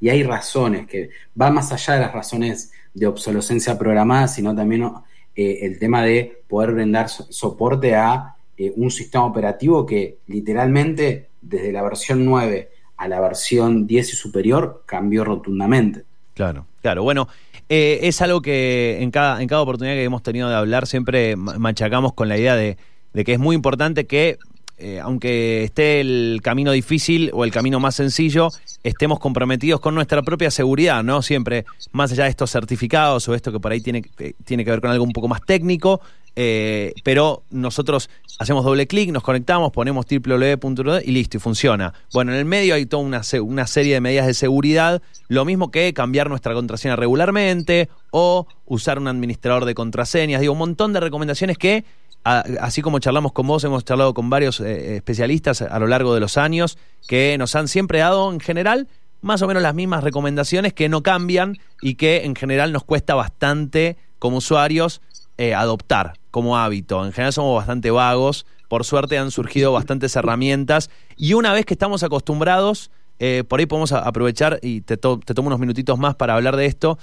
Y 0.00 0.08
hay 0.08 0.22
razones 0.22 0.86
que 0.86 1.10
van 1.34 1.54
más 1.54 1.72
allá 1.72 1.94
de 1.94 2.00
las 2.00 2.12
razones 2.12 2.72
de 2.94 3.06
obsolescencia 3.06 3.78
programada, 3.78 4.28
sino 4.28 4.54
también 4.54 4.90
eh, 5.34 5.58
el 5.62 5.78
tema 5.78 6.02
de 6.02 6.42
poder 6.48 6.72
brindar 6.72 7.08
soporte 7.08 7.94
a 7.94 8.36
eh, 8.62 8.72
un 8.76 8.90
sistema 8.90 9.24
operativo 9.24 9.84
que 9.84 10.18
literalmente 10.28 11.30
desde 11.40 11.72
la 11.72 11.82
versión 11.82 12.24
9 12.24 12.70
a 12.96 13.08
la 13.08 13.20
versión 13.20 13.86
10 13.88 14.12
y 14.12 14.16
superior 14.16 14.84
cambió 14.86 15.24
rotundamente. 15.24 16.04
Claro, 16.34 16.66
claro. 16.80 17.02
Bueno, 17.02 17.26
eh, 17.68 18.00
es 18.02 18.22
algo 18.22 18.40
que 18.40 19.02
en 19.02 19.10
cada, 19.10 19.42
en 19.42 19.48
cada 19.48 19.62
oportunidad 19.62 19.96
que 19.96 20.04
hemos 20.04 20.22
tenido 20.22 20.48
de 20.48 20.54
hablar 20.54 20.86
siempre 20.86 21.34
machacamos 21.34 22.12
con 22.12 22.28
la 22.28 22.38
idea 22.38 22.54
de, 22.54 22.76
de 23.12 23.24
que 23.24 23.32
es 23.32 23.40
muy 23.40 23.56
importante 23.56 24.06
que 24.06 24.38
eh, 24.78 25.00
aunque 25.00 25.64
esté 25.64 26.00
el 26.00 26.40
camino 26.42 26.72
difícil 26.72 27.30
o 27.32 27.44
el 27.44 27.52
camino 27.52 27.78
más 27.78 27.94
sencillo, 27.94 28.48
estemos 28.82 29.18
comprometidos 29.18 29.80
con 29.80 29.94
nuestra 29.94 30.22
propia 30.22 30.50
seguridad, 30.50 31.04
¿no? 31.04 31.22
Siempre, 31.22 31.64
más 31.92 32.12
allá 32.12 32.24
de 32.24 32.30
estos 32.30 32.50
certificados 32.50 33.28
o 33.28 33.34
esto 33.34 33.52
que 33.52 33.60
por 33.60 33.72
ahí 33.72 33.80
tiene, 33.80 34.02
eh, 34.18 34.34
tiene 34.44 34.64
que 34.64 34.70
ver 34.70 34.80
con 34.80 34.90
algo 34.90 35.04
un 35.04 35.12
poco 35.12 35.28
más 35.28 35.40
técnico, 35.42 36.00
eh, 36.34 36.94
pero 37.04 37.42
nosotros 37.50 38.08
hacemos 38.38 38.64
doble 38.64 38.86
clic, 38.86 39.10
nos 39.10 39.22
conectamos, 39.22 39.70
ponemos 39.70 40.06
www.de 40.06 41.02
y 41.04 41.10
listo, 41.12 41.36
y 41.36 41.40
funciona. 41.40 41.92
Bueno, 42.12 42.32
en 42.32 42.38
el 42.38 42.44
medio 42.44 42.74
hay 42.74 42.86
toda 42.86 43.02
una, 43.02 43.20
una 43.42 43.66
serie 43.66 43.94
de 43.94 44.00
medidas 44.00 44.26
de 44.26 44.34
seguridad, 44.34 45.02
lo 45.28 45.44
mismo 45.44 45.70
que 45.70 45.92
cambiar 45.92 46.30
nuestra 46.30 46.54
contraseña 46.54 46.96
regularmente 46.96 47.90
o 48.10 48.46
usar 48.66 48.98
un 48.98 49.08
administrador 49.08 49.66
de 49.66 49.74
contraseñas, 49.74 50.40
digo, 50.40 50.54
un 50.54 50.58
montón 50.58 50.92
de 50.92 51.00
recomendaciones 51.00 51.58
que 51.58 51.84
así 52.24 52.82
como 52.82 52.98
charlamos 52.98 53.32
con 53.32 53.46
vos, 53.46 53.64
hemos 53.64 53.84
charlado 53.84 54.14
con 54.14 54.30
varios 54.30 54.60
eh, 54.60 54.96
especialistas 54.96 55.62
a 55.62 55.78
lo 55.78 55.86
largo 55.86 56.14
de 56.14 56.20
los 56.20 56.36
años 56.38 56.78
que 57.08 57.36
nos 57.38 57.54
han 57.56 57.68
siempre 57.68 57.98
dado 57.98 58.32
en 58.32 58.40
general 58.40 58.88
más 59.20 59.42
o 59.42 59.46
menos 59.46 59.62
las 59.62 59.74
mismas 59.74 60.02
recomendaciones 60.02 60.72
que 60.72 60.88
no 60.88 61.02
cambian 61.02 61.58
y 61.80 61.94
que 61.94 62.24
en 62.24 62.34
general 62.34 62.72
nos 62.72 62.84
cuesta 62.84 63.14
bastante 63.14 63.96
como 64.18 64.38
usuarios 64.38 65.00
eh, 65.38 65.54
adoptar 65.54 66.14
como 66.30 66.56
hábito. 66.56 67.04
En 67.04 67.12
general 67.12 67.32
somos 67.32 67.56
bastante 67.56 67.90
vagos, 67.90 68.46
por 68.68 68.84
suerte 68.84 69.18
han 69.18 69.30
surgido 69.30 69.72
bastantes 69.72 70.14
herramientas 70.16 70.90
y 71.16 71.34
una 71.34 71.52
vez 71.52 71.66
que 71.66 71.74
estamos 71.74 72.02
acostumbrados, 72.02 72.90
eh, 73.18 73.44
por 73.46 73.60
ahí 73.60 73.66
podemos 73.66 73.92
aprovechar 73.92 74.58
y 74.62 74.80
te, 74.80 74.96
te, 74.96 75.34
tomo 75.34 75.48
unos 75.48 75.60
minutitos 75.60 75.98
más 75.98 76.14
para 76.14 76.34
hablar 76.34 76.56
de 76.56 76.66
esto. 76.66 76.98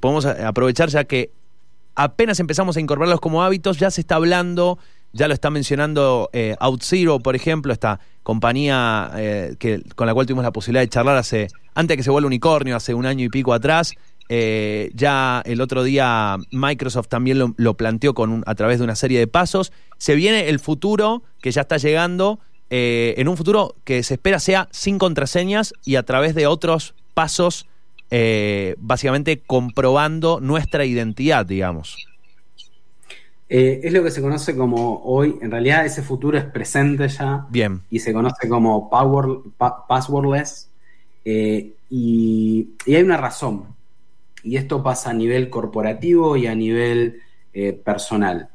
podemos 0.00 0.26
aprovechar 0.26 0.88
ya 0.88 1.04
que 1.04 1.30
apenas 1.96 2.38
empezamos 2.38 2.76
a 2.76 2.80
incorporarlos 2.80 3.20
como 3.20 3.42
hábitos, 3.42 3.78
ya 3.78 3.90
se 3.90 4.02
está 4.02 4.16
hablando, 4.16 4.78
ya 5.12 5.26
lo 5.28 5.34
está 5.34 5.50
mencionando 5.50 6.30
eh, 6.32 6.54
OutZero, 6.60 7.18
por 7.20 7.34
ejemplo, 7.34 7.72
esta 7.72 7.98
compañía 8.22 9.10
eh, 9.16 9.56
que, 9.58 9.82
con 9.94 10.06
la 10.06 10.14
cual 10.14 10.26
tuvimos 10.26 10.44
la 10.44 10.52
posibilidad 10.52 10.82
de 10.82 10.88
charlar 10.88 11.16
hace, 11.16 11.48
antes 11.74 11.94
de 11.94 11.96
que 11.96 12.02
se 12.02 12.10
vuelva 12.10 12.26
unicornio, 12.26 12.76
hace 12.76 12.94
un 12.94 13.06
año 13.06 13.24
y 13.24 13.28
pico 13.28 13.52
atrás. 13.52 13.94
Eh, 14.28 14.90
ya 14.94 15.40
el 15.46 15.60
otro 15.60 15.84
día 15.84 16.36
Microsoft 16.50 17.06
también 17.06 17.54
lo, 17.56 17.74
planteó 17.74 18.12
con 18.12 18.42
a 18.44 18.54
través 18.56 18.78
de 18.78 18.84
una 18.84 18.96
serie 18.96 19.18
de 19.18 19.26
pasos. 19.26 19.72
Se 19.98 20.14
viene 20.16 20.48
el 20.48 20.58
futuro 20.58 21.22
que 21.40 21.52
ya 21.52 21.62
está 21.62 21.76
llegando, 21.78 22.40
en 22.68 23.28
un 23.28 23.36
futuro 23.36 23.76
que 23.84 24.02
se 24.02 24.14
espera 24.14 24.40
sea 24.40 24.66
sin 24.72 24.98
contraseñas 24.98 25.72
y 25.84 25.94
a 25.94 26.02
través 26.02 26.34
de 26.34 26.48
otros 26.48 26.94
pasos 27.14 27.66
eh, 28.10 28.76
básicamente 28.78 29.40
comprobando 29.40 30.38
nuestra 30.40 30.84
identidad, 30.84 31.44
digamos. 31.44 32.06
Eh, 33.48 33.80
es 33.82 33.92
lo 33.92 34.02
que 34.02 34.10
se 34.10 34.22
conoce 34.22 34.56
como 34.56 35.02
hoy, 35.04 35.38
en 35.40 35.50
realidad 35.50 35.84
ese 35.84 36.02
futuro 36.02 36.38
es 36.38 36.44
presente 36.44 37.08
ya. 37.08 37.46
Bien. 37.50 37.82
Y 37.90 37.98
se 37.98 38.12
conoce 38.12 38.48
como 38.48 38.88
power, 38.88 39.40
passwordless. 39.88 40.68
Eh, 41.24 41.72
y, 41.90 42.68
hay 42.86 43.02
una 43.02 43.16
razón. 43.16 43.64
Y 44.42 44.56
esto 44.56 44.82
pasa 44.82 45.10
a 45.10 45.14
nivel 45.14 45.50
corporativo 45.50 46.36
y 46.36 46.46
a 46.46 46.54
nivel 46.54 47.20
personal. 47.84 48.50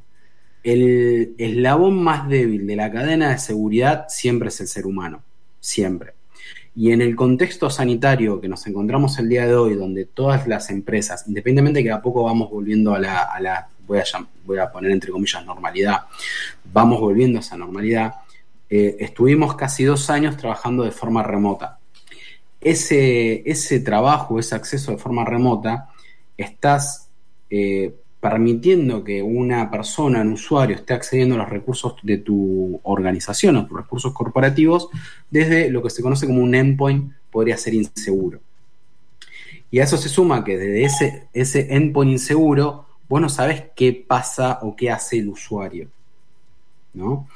El 0.63 1.33
eslabón 1.39 2.01
más 2.03 2.29
débil 2.29 2.67
de 2.67 2.75
la 2.75 2.91
cadena 2.91 3.31
de 3.31 3.39
seguridad 3.39 4.05
siempre 4.07 4.49
es 4.49 4.61
el 4.61 4.67
ser 4.67 4.85
humano. 4.85 5.23
Siempre. 5.59 6.13
Y 6.75 6.91
en 6.91 7.01
el 7.01 7.15
contexto 7.15 7.69
sanitario 7.69 8.39
que 8.39 8.47
nos 8.47 8.65
encontramos 8.65 9.17
el 9.19 9.27
día 9.27 9.45
de 9.45 9.55
hoy, 9.55 9.75
donde 9.75 10.05
todas 10.05 10.47
las 10.47 10.69
empresas, 10.69 11.25
independientemente 11.27 11.79
de 11.79 11.83
que 11.85 11.91
a 11.91 12.01
poco 12.01 12.23
vamos 12.23 12.49
volviendo 12.49 12.93
a 12.93 12.99
la, 12.99 13.67
voy, 13.85 13.99
a, 13.99 14.03
voy 14.45 14.57
a 14.57 14.71
poner 14.71 14.91
entre 14.91 15.11
comillas, 15.11 15.45
normalidad, 15.45 16.01
vamos 16.71 16.99
volviendo 17.01 17.39
a 17.39 17.41
esa 17.41 17.57
normalidad, 17.57 18.15
eh, 18.69 18.95
estuvimos 19.01 19.55
casi 19.55 19.83
dos 19.83 20.09
años 20.09 20.37
trabajando 20.37 20.83
de 20.83 20.91
forma 20.91 21.23
remota. 21.23 21.79
Ese, 22.61 23.49
ese 23.49 23.81
trabajo, 23.81 24.39
ese 24.39 24.55
acceso 24.55 24.91
de 24.91 24.97
forma 24.97 25.25
remota, 25.25 25.89
estás 26.37 27.09
eh, 27.49 27.93
permitiendo 28.21 29.03
que 29.03 29.23
una 29.23 29.71
persona, 29.71 30.21
un 30.21 30.33
usuario, 30.33 30.75
esté 30.75 30.93
accediendo 30.93 31.35
a 31.35 31.39
los 31.39 31.49
recursos 31.49 31.95
de 32.03 32.19
tu 32.19 32.79
organización 32.83 33.57
o 33.57 33.65
tus 33.65 33.75
recursos 33.75 34.13
corporativos 34.13 34.89
desde 35.31 35.71
lo 35.71 35.81
que 35.81 35.89
se 35.89 36.03
conoce 36.03 36.27
como 36.27 36.41
un 36.41 36.53
endpoint, 36.53 37.11
podría 37.31 37.57
ser 37.57 37.73
inseguro. 37.73 38.39
Y 39.71 39.79
a 39.79 39.85
eso 39.85 39.97
se 39.97 40.07
suma 40.07 40.43
que 40.43 40.57
desde 40.57 41.27
ese, 41.33 41.75
endpoint 41.75 42.11
inseguro, 42.11 42.85
vos 43.09 43.19
no 43.19 43.27
sabes 43.27 43.63
qué 43.75 43.91
pasa 44.07 44.59
o 44.61 44.75
qué 44.75 44.91
hace 44.91 45.17
el 45.17 45.29
usuario. 45.29 45.87
¿no? 46.93 47.27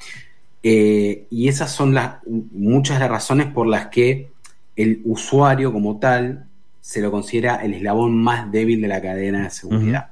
Eh, 0.62 1.26
y 1.32 1.48
esas 1.48 1.72
son 1.72 1.96
las, 1.96 2.18
muchas 2.28 2.98
de 2.98 3.06
las 3.06 3.10
razones 3.10 3.48
por 3.48 3.66
las 3.66 3.88
que 3.88 4.30
el 4.76 5.02
usuario 5.06 5.74
como 5.74 5.98
tal 5.98 6.46
se 6.80 7.02
lo 7.02 7.10
considera 7.10 7.56
el 7.56 7.74
eslabón 7.74 8.16
más 8.16 8.52
débil 8.52 8.82
de 8.82 8.88
la 8.88 9.02
cadena 9.02 9.46
de 9.46 9.50
seguridad. 9.50 10.12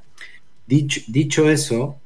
Dicho, 0.66 1.50
eso, 1.50 2.00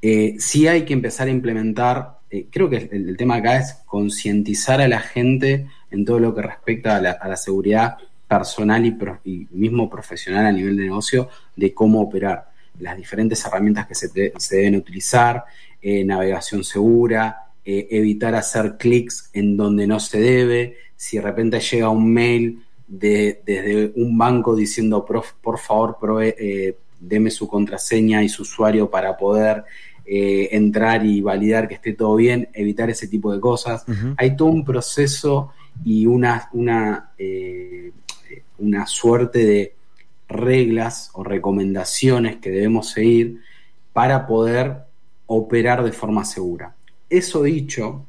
eh, 0.00 0.36
sí 0.38 0.66
hay 0.66 0.84
que 0.84 0.94
empezar 0.94 1.28
a 1.28 1.30
implementar, 1.30 2.18
eh, 2.30 2.46
creo 2.50 2.70
que 2.70 2.88
el, 2.90 3.16
tema 3.16 3.36
acá 3.36 3.58
es 3.58 3.74
concientizar 3.84 4.80
a 4.80 4.88
la 4.88 5.00
gente 5.00 5.66
en 5.90 6.04
todo 6.04 6.18
lo 6.18 6.34
que 6.34 6.42
respecta 6.42 6.96
a 6.96 7.00
la, 7.00 7.36
seguridad 7.36 7.98
personal 8.26 8.86
y, 9.24 9.46
mismo 9.50 9.90
profesional 9.90 10.46
a 10.46 10.52
nivel 10.52 10.76
de 10.78 10.84
negocio 10.84 11.28
de 11.54 11.74
cómo 11.74 12.00
operar, 12.00 12.50
las 12.80 12.96
diferentes 12.96 13.44
herramientas 13.44 13.86
que 13.86 13.94
se, 13.94 14.08
deben 14.08 14.76
utilizar, 14.76 15.44
eh, 15.82 16.04
navegación 16.04 16.64
segura, 16.64 17.48
evitar 17.64 18.34
hacer 18.34 18.76
clics 18.76 19.30
en 19.34 19.56
donde 19.56 19.86
no 19.86 20.00
se 20.00 20.18
debe, 20.18 20.78
si 20.96 21.18
de 21.18 21.22
repente 21.22 21.60
llega 21.60 21.90
un 21.90 22.12
mail 22.12 22.64
desde 22.88 23.92
un 23.94 24.18
banco 24.18 24.56
diciendo 24.56 25.04
por 25.04 25.58
favor 25.58 25.96
prove, 26.00 26.76
deme 27.02 27.30
su 27.30 27.48
contraseña 27.48 28.22
y 28.22 28.28
su 28.28 28.42
usuario 28.42 28.88
para 28.88 29.16
poder 29.16 29.64
eh, 30.04 30.48
entrar 30.52 31.04
y 31.04 31.20
validar 31.20 31.68
que 31.68 31.74
esté 31.74 31.92
todo 31.92 32.16
bien, 32.16 32.48
evitar 32.54 32.90
ese 32.90 33.08
tipo 33.08 33.32
de 33.32 33.40
cosas. 33.40 33.84
Hay 34.16 34.36
todo 34.36 34.48
un 34.48 34.64
proceso 34.64 35.52
y 35.84 36.06
una, 36.06 36.48
una, 36.52 37.10
eh, 37.18 37.92
una 38.58 38.86
suerte 38.86 39.44
de 39.44 39.74
reglas 40.28 41.10
o 41.14 41.24
recomendaciones 41.24 42.36
que 42.36 42.50
debemos 42.50 42.90
seguir 42.90 43.40
para 43.92 44.26
poder 44.26 44.78
operar 45.26 45.84
de 45.84 45.92
forma 45.92 46.24
segura. 46.24 46.74
Eso 47.10 47.42
dicho, 47.42 48.06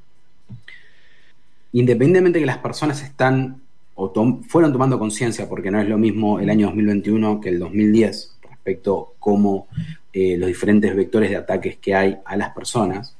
independientemente 1.73 2.39
de 2.39 2.43
que 2.43 2.47
las 2.47 2.59
personas 2.59 3.01
están 3.01 3.61
o 3.95 4.11
fueron 4.47 4.73
tomando 4.73 4.97
conciencia, 4.97 5.47
porque 5.47 5.69
no 5.69 5.79
es 5.79 5.87
lo 5.87 5.97
mismo 5.97 6.39
el 6.39 6.49
año 6.49 6.67
2021 6.67 7.39
que 7.41 7.49
el 7.49 7.59
2010, 7.59 8.35
respecto 8.63 9.15
cómo 9.19 9.67
eh, 10.13 10.37
los 10.37 10.47
diferentes 10.47 10.95
vectores 10.95 11.29
de 11.29 11.35
ataques 11.35 11.77
que 11.77 11.93
hay 11.93 12.17
a 12.23 12.37
las 12.37 12.51
personas, 12.51 13.15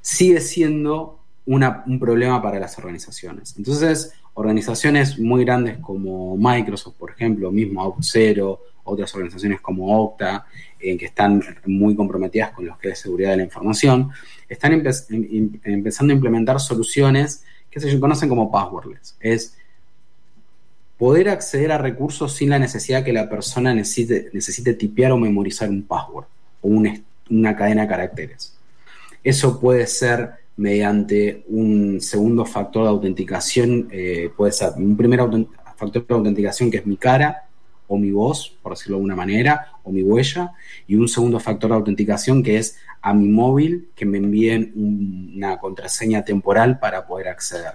sigue 0.00 0.40
siendo 0.40 1.18
un 1.46 1.98
problema 1.98 2.40
para 2.40 2.60
las 2.60 2.78
organizaciones. 2.78 3.54
Entonces, 3.58 4.12
organizaciones 4.34 5.18
muy 5.18 5.44
grandes 5.44 5.78
como 5.78 6.36
Microsoft, 6.36 6.94
por 6.96 7.10
ejemplo, 7.10 7.50
mismo 7.50 7.82
OutZero, 7.82 8.60
otras 8.84 9.12
organizaciones 9.14 9.60
como 9.60 10.02
Okta, 10.04 10.46
eh, 10.78 10.96
que 10.96 11.06
están 11.06 11.42
muy 11.66 11.94
comprometidas 11.96 12.52
con 12.52 12.66
los 12.66 12.78
que 12.78 12.90
es 12.90 13.00
seguridad 13.00 13.30
de 13.30 13.38
la 13.38 13.42
información, 13.42 14.10
están 14.48 14.72
em, 14.72 15.50
empezando 15.64 16.12
a 16.12 16.16
implementar 16.16 16.60
soluciones 16.60 17.44
que 17.70 17.80
se 17.80 18.00
conocen 18.00 18.28
como 18.28 18.50
passwordless. 18.50 19.16
Es 19.20 19.56
poder 21.00 21.30
acceder 21.30 21.72
a 21.72 21.78
recursos 21.78 22.34
sin 22.34 22.50
la 22.50 22.58
necesidad 22.58 23.02
que 23.02 23.14
la 23.14 23.26
persona 23.26 23.72
necesite, 23.72 24.28
necesite 24.34 24.74
tipear 24.74 25.12
o 25.12 25.16
memorizar 25.16 25.70
un 25.70 25.82
password 25.84 26.26
o 26.60 26.68
una 26.68 27.56
cadena 27.56 27.82
de 27.82 27.88
caracteres. 27.88 28.54
Eso 29.24 29.58
puede 29.58 29.86
ser 29.86 30.32
mediante 30.58 31.42
un 31.48 32.02
segundo 32.02 32.44
factor 32.44 32.82
de 32.82 32.90
autenticación, 32.90 33.88
eh, 33.90 34.30
puede 34.36 34.52
ser 34.52 34.72
un 34.76 34.94
primer 34.94 35.20
factor 35.74 36.06
de 36.06 36.14
autenticación 36.14 36.70
que 36.70 36.76
es 36.76 36.86
mi 36.86 36.98
cara 36.98 37.44
o 37.88 37.96
mi 37.96 38.10
voz, 38.10 38.54
por 38.62 38.72
decirlo 38.72 38.96
de 38.96 38.98
alguna 38.98 39.16
manera, 39.16 39.72
o 39.82 39.90
mi 39.90 40.02
huella, 40.02 40.52
y 40.86 40.96
un 40.96 41.08
segundo 41.08 41.40
factor 41.40 41.70
de 41.70 41.76
autenticación 41.76 42.42
que 42.42 42.58
es 42.58 42.76
a 43.00 43.14
mi 43.14 43.26
móvil 43.26 43.88
que 43.96 44.04
me 44.04 44.18
envíen 44.18 44.70
una 44.76 45.56
contraseña 45.56 46.26
temporal 46.26 46.78
para 46.78 47.06
poder 47.06 47.28
acceder. 47.28 47.72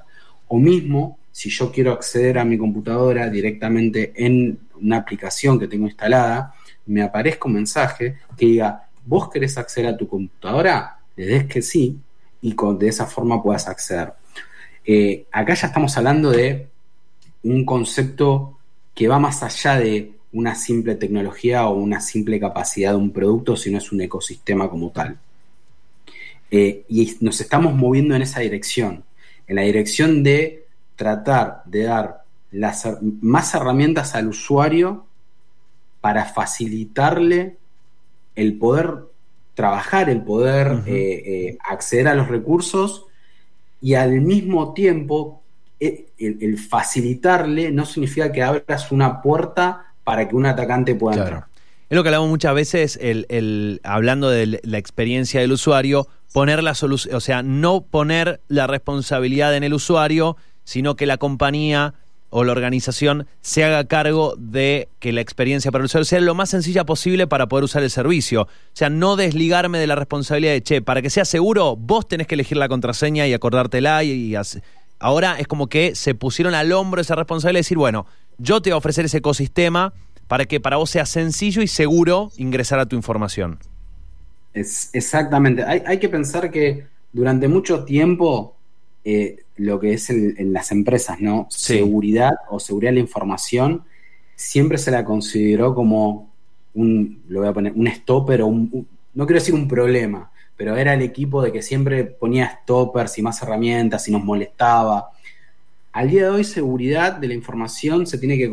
O 0.48 0.60
mismo, 0.60 1.18
si 1.36 1.50
yo 1.50 1.70
quiero 1.70 1.92
acceder 1.92 2.40
a 2.40 2.46
mi 2.46 2.58
computadora 2.58 3.30
directamente 3.30 4.14
en 4.16 4.58
una 4.82 4.96
aplicación 4.96 5.60
que 5.60 5.68
tengo 5.68 5.86
instalada, 5.86 6.56
me 6.86 7.02
aparezca 7.02 7.50
un 7.50 7.56
mensaje 7.56 8.20
que 8.38 8.46
diga, 8.46 8.88
¿vos 9.06 9.30
querés 9.30 9.58
acceder 9.58 9.90
a 9.90 9.98
tu 9.98 10.08
computadora? 10.08 10.98
Le 11.18 11.26
des 11.26 11.46
que 11.46 11.62
sí 11.62 12.00
y 12.42 12.54
con, 12.54 12.80
de 12.80 12.88
esa 12.88 13.06
forma 13.06 13.44
puedas 13.44 13.68
acceder. 13.68 14.14
Eh, 14.86 15.26
acá 15.30 15.56
ya 15.56 15.68
estamos 15.68 15.98
hablando 15.98 16.32
de 16.32 16.70
un 17.44 17.66
concepto 17.66 18.58
que 18.94 19.10
va 19.10 19.20
más 19.20 19.44
allá 19.44 19.78
de 19.78 20.14
una 20.32 20.56
simple 20.56 20.96
tecnología 20.96 21.68
o 21.68 21.76
una 21.76 22.00
simple 22.00 22.40
capacidad 22.40 22.92
de 22.92 22.98
un 22.98 23.12
producto, 23.12 23.58
sino 23.58 23.80
es 23.80 23.92
un 23.92 24.00
ecosistema 24.00 24.70
como 24.70 24.90
tal. 24.90 25.18
Eh, 26.50 26.86
y 26.88 27.18
nos 27.20 27.42
estamos 27.42 27.76
moviendo 27.76 28.16
en 28.16 28.22
esa 28.22 28.40
dirección, 28.40 29.04
en 29.48 29.56
la 29.58 29.64
dirección 29.64 30.24
de 30.24 30.65
tratar 30.96 31.62
de 31.66 31.84
dar 31.84 32.24
las, 32.52 32.88
más 33.22 33.54
herramientas 33.54 34.16
al 34.16 34.28
usuario 34.28 35.06
para 36.02 36.26
facilitarle 36.26 37.58
el 38.36 38.58
poder 38.58 39.06
trabajar, 39.56 40.10
el 40.10 40.22
poder 40.22 40.84
eh, 40.86 41.24
eh, 41.26 41.58
acceder 41.68 42.08
a 42.08 42.16
los 42.16 42.28
recursos 42.28 43.06
y 43.82 43.96
al 43.96 44.22
mismo 44.22 44.74
tiempo 44.74 45.42
eh, 45.80 46.08
el, 46.18 46.58
facilitarle 46.58 47.72
no 47.72 47.86
significa 47.86 48.32
que 48.32 48.44
abras 48.44 48.92
una 48.92 49.22
puerta 49.22 49.94
para 50.04 50.28
que 50.28 50.36
un 50.36 50.46
atacante 50.46 50.96
pueda 50.96 51.18
entrar. 51.18 51.46
Es 51.90 51.96
lo 51.96 52.04
que 52.04 52.10
hablamos 52.10 52.30
muchas 52.30 52.56
veces, 52.56 53.00
el, 53.02 53.80
hablando 53.84 54.30
de 54.30 54.60
la 54.64 54.78
experiencia 54.78 55.42
del 55.42 55.52
usuario, 55.52 56.08
poner 56.34 56.64
la 56.64 56.74
solución, 56.74 57.16
o 57.16 57.20
sea, 57.20 57.44
no 57.44 57.82
poner 57.82 58.42
la 58.48 58.68
responsabilidad 58.68 59.56
en 59.56 59.64
el 59.64 59.74
usuario, 59.74 60.36
sino 60.66 60.98
que 60.98 61.06
la 61.06 61.18
compañía 61.18 61.94
o 62.30 62.44
la 62.44 62.52
organización 62.52 63.28
se 63.40 63.64
haga 63.64 63.86
cargo 63.86 64.36
de 64.38 64.90
que 65.00 65.14
la 65.14 65.22
experiencia 65.22 65.72
para 65.72 65.84
el 65.84 65.86
usuario 65.86 66.04
sea 66.04 66.20
lo 66.20 66.36
más 66.36 66.50
sencilla 66.50 66.84
posible 66.84 67.28
para 67.28 67.48
poder 67.48 67.64
usar 67.64 67.82
el 67.82 67.90
servicio. 67.90 68.42
O 68.42 68.48
sea, 68.74 68.90
no 68.90 69.16
desligarme 69.16 69.80
de 69.80 69.88
la 69.88 69.96
responsabilidad 69.96 70.52
de, 70.52 70.62
che, 70.62 70.82
para 70.82 71.02
que 71.02 71.10
sea 71.10 71.24
seguro, 71.24 71.78
vos 71.78 72.10
tenés 72.10 72.28
que 72.28 72.36
elegir 72.36 72.58
la 72.58 72.68
contraseña 72.68 73.26
y 73.26 73.34
acordártela 73.34 74.04
y, 74.04 74.36
ahora 75.00 75.40
es 75.40 75.48
como 75.48 75.68
que 75.68 75.96
se 75.96 76.14
pusieron 76.14 76.56
al 76.56 76.74
hombro 76.74 77.00
esa 77.00 77.16
responsabilidad 77.16 77.60
de 77.60 77.64
decir, 77.64 77.78
bueno, 77.78 78.06
yo 78.38 78.62
te 78.62 78.72
voy 78.72 78.76
a 78.76 78.78
ofrecer 78.80 79.06
ese 79.06 79.20
ecosistema 79.20 79.94
para 80.28 80.44
que 80.44 80.60
para 80.60 80.76
vos 80.76 80.90
sea 80.90 81.06
sencillo 81.06 81.62
y 81.62 81.68
seguro 81.68 82.32
ingresar 82.36 82.80
a 82.80 82.86
tu 82.86 82.98
información. 82.98 83.60
Es, 84.54 84.90
exactamente. 84.92 85.64
Hay, 85.64 85.84
hay 85.86 86.00
que 86.00 86.10
pensar 86.10 86.52
que 86.52 86.86
durante 87.14 87.48
mucho 87.48 87.86
tiempo 87.86 88.55
eh, 89.06 89.44
lo 89.58 89.80
que 89.80 89.94
es 89.94 90.10
en 90.10 90.52
las 90.52 90.72
empresas, 90.72 91.22
¿no? 91.22 91.48
Seguridad 91.50 92.34
o 92.50 92.60
seguridad 92.60 92.92
de 92.92 92.96
la 92.96 93.02
información 93.02 93.84
siempre 94.36 94.78
se 94.78 94.92
la 94.92 95.06
consideró 95.06 95.74
como 95.74 96.34
un, 96.74 97.24
lo 97.28 97.40
voy 97.40 97.50
a 97.50 97.54
poner, 97.54 97.74
un 97.74 97.88
stopper 97.88 98.42
o 98.42 98.48
un, 98.48 98.88
no 99.14 99.26
quiero 99.26 99.40
decir 99.40 99.54
un 99.54 99.68
problema, 99.68 100.32
pero 100.58 100.76
era 100.76 100.94
el 100.94 101.02
equipo 101.02 101.42
de 101.42 101.52
que 101.52 101.62
siempre 101.62 102.04
ponía 102.04 102.60
stoppers 102.64 103.18
y 103.18 103.22
más 103.22 103.42
herramientas 103.42 104.08
y 104.08 104.12
nos 104.12 104.24
molestaba. 104.24 105.12
Al 105.94 106.10
día 106.10 106.24
de 106.24 106.30
hoy, 106.30 106.44
seguridad 106.44 107.14
de 107.14 107.30
la 107.30 107.34
información 107.34 108.06
se 108.06 108.18
tiene 108.18 108.38
que 108.38 108.50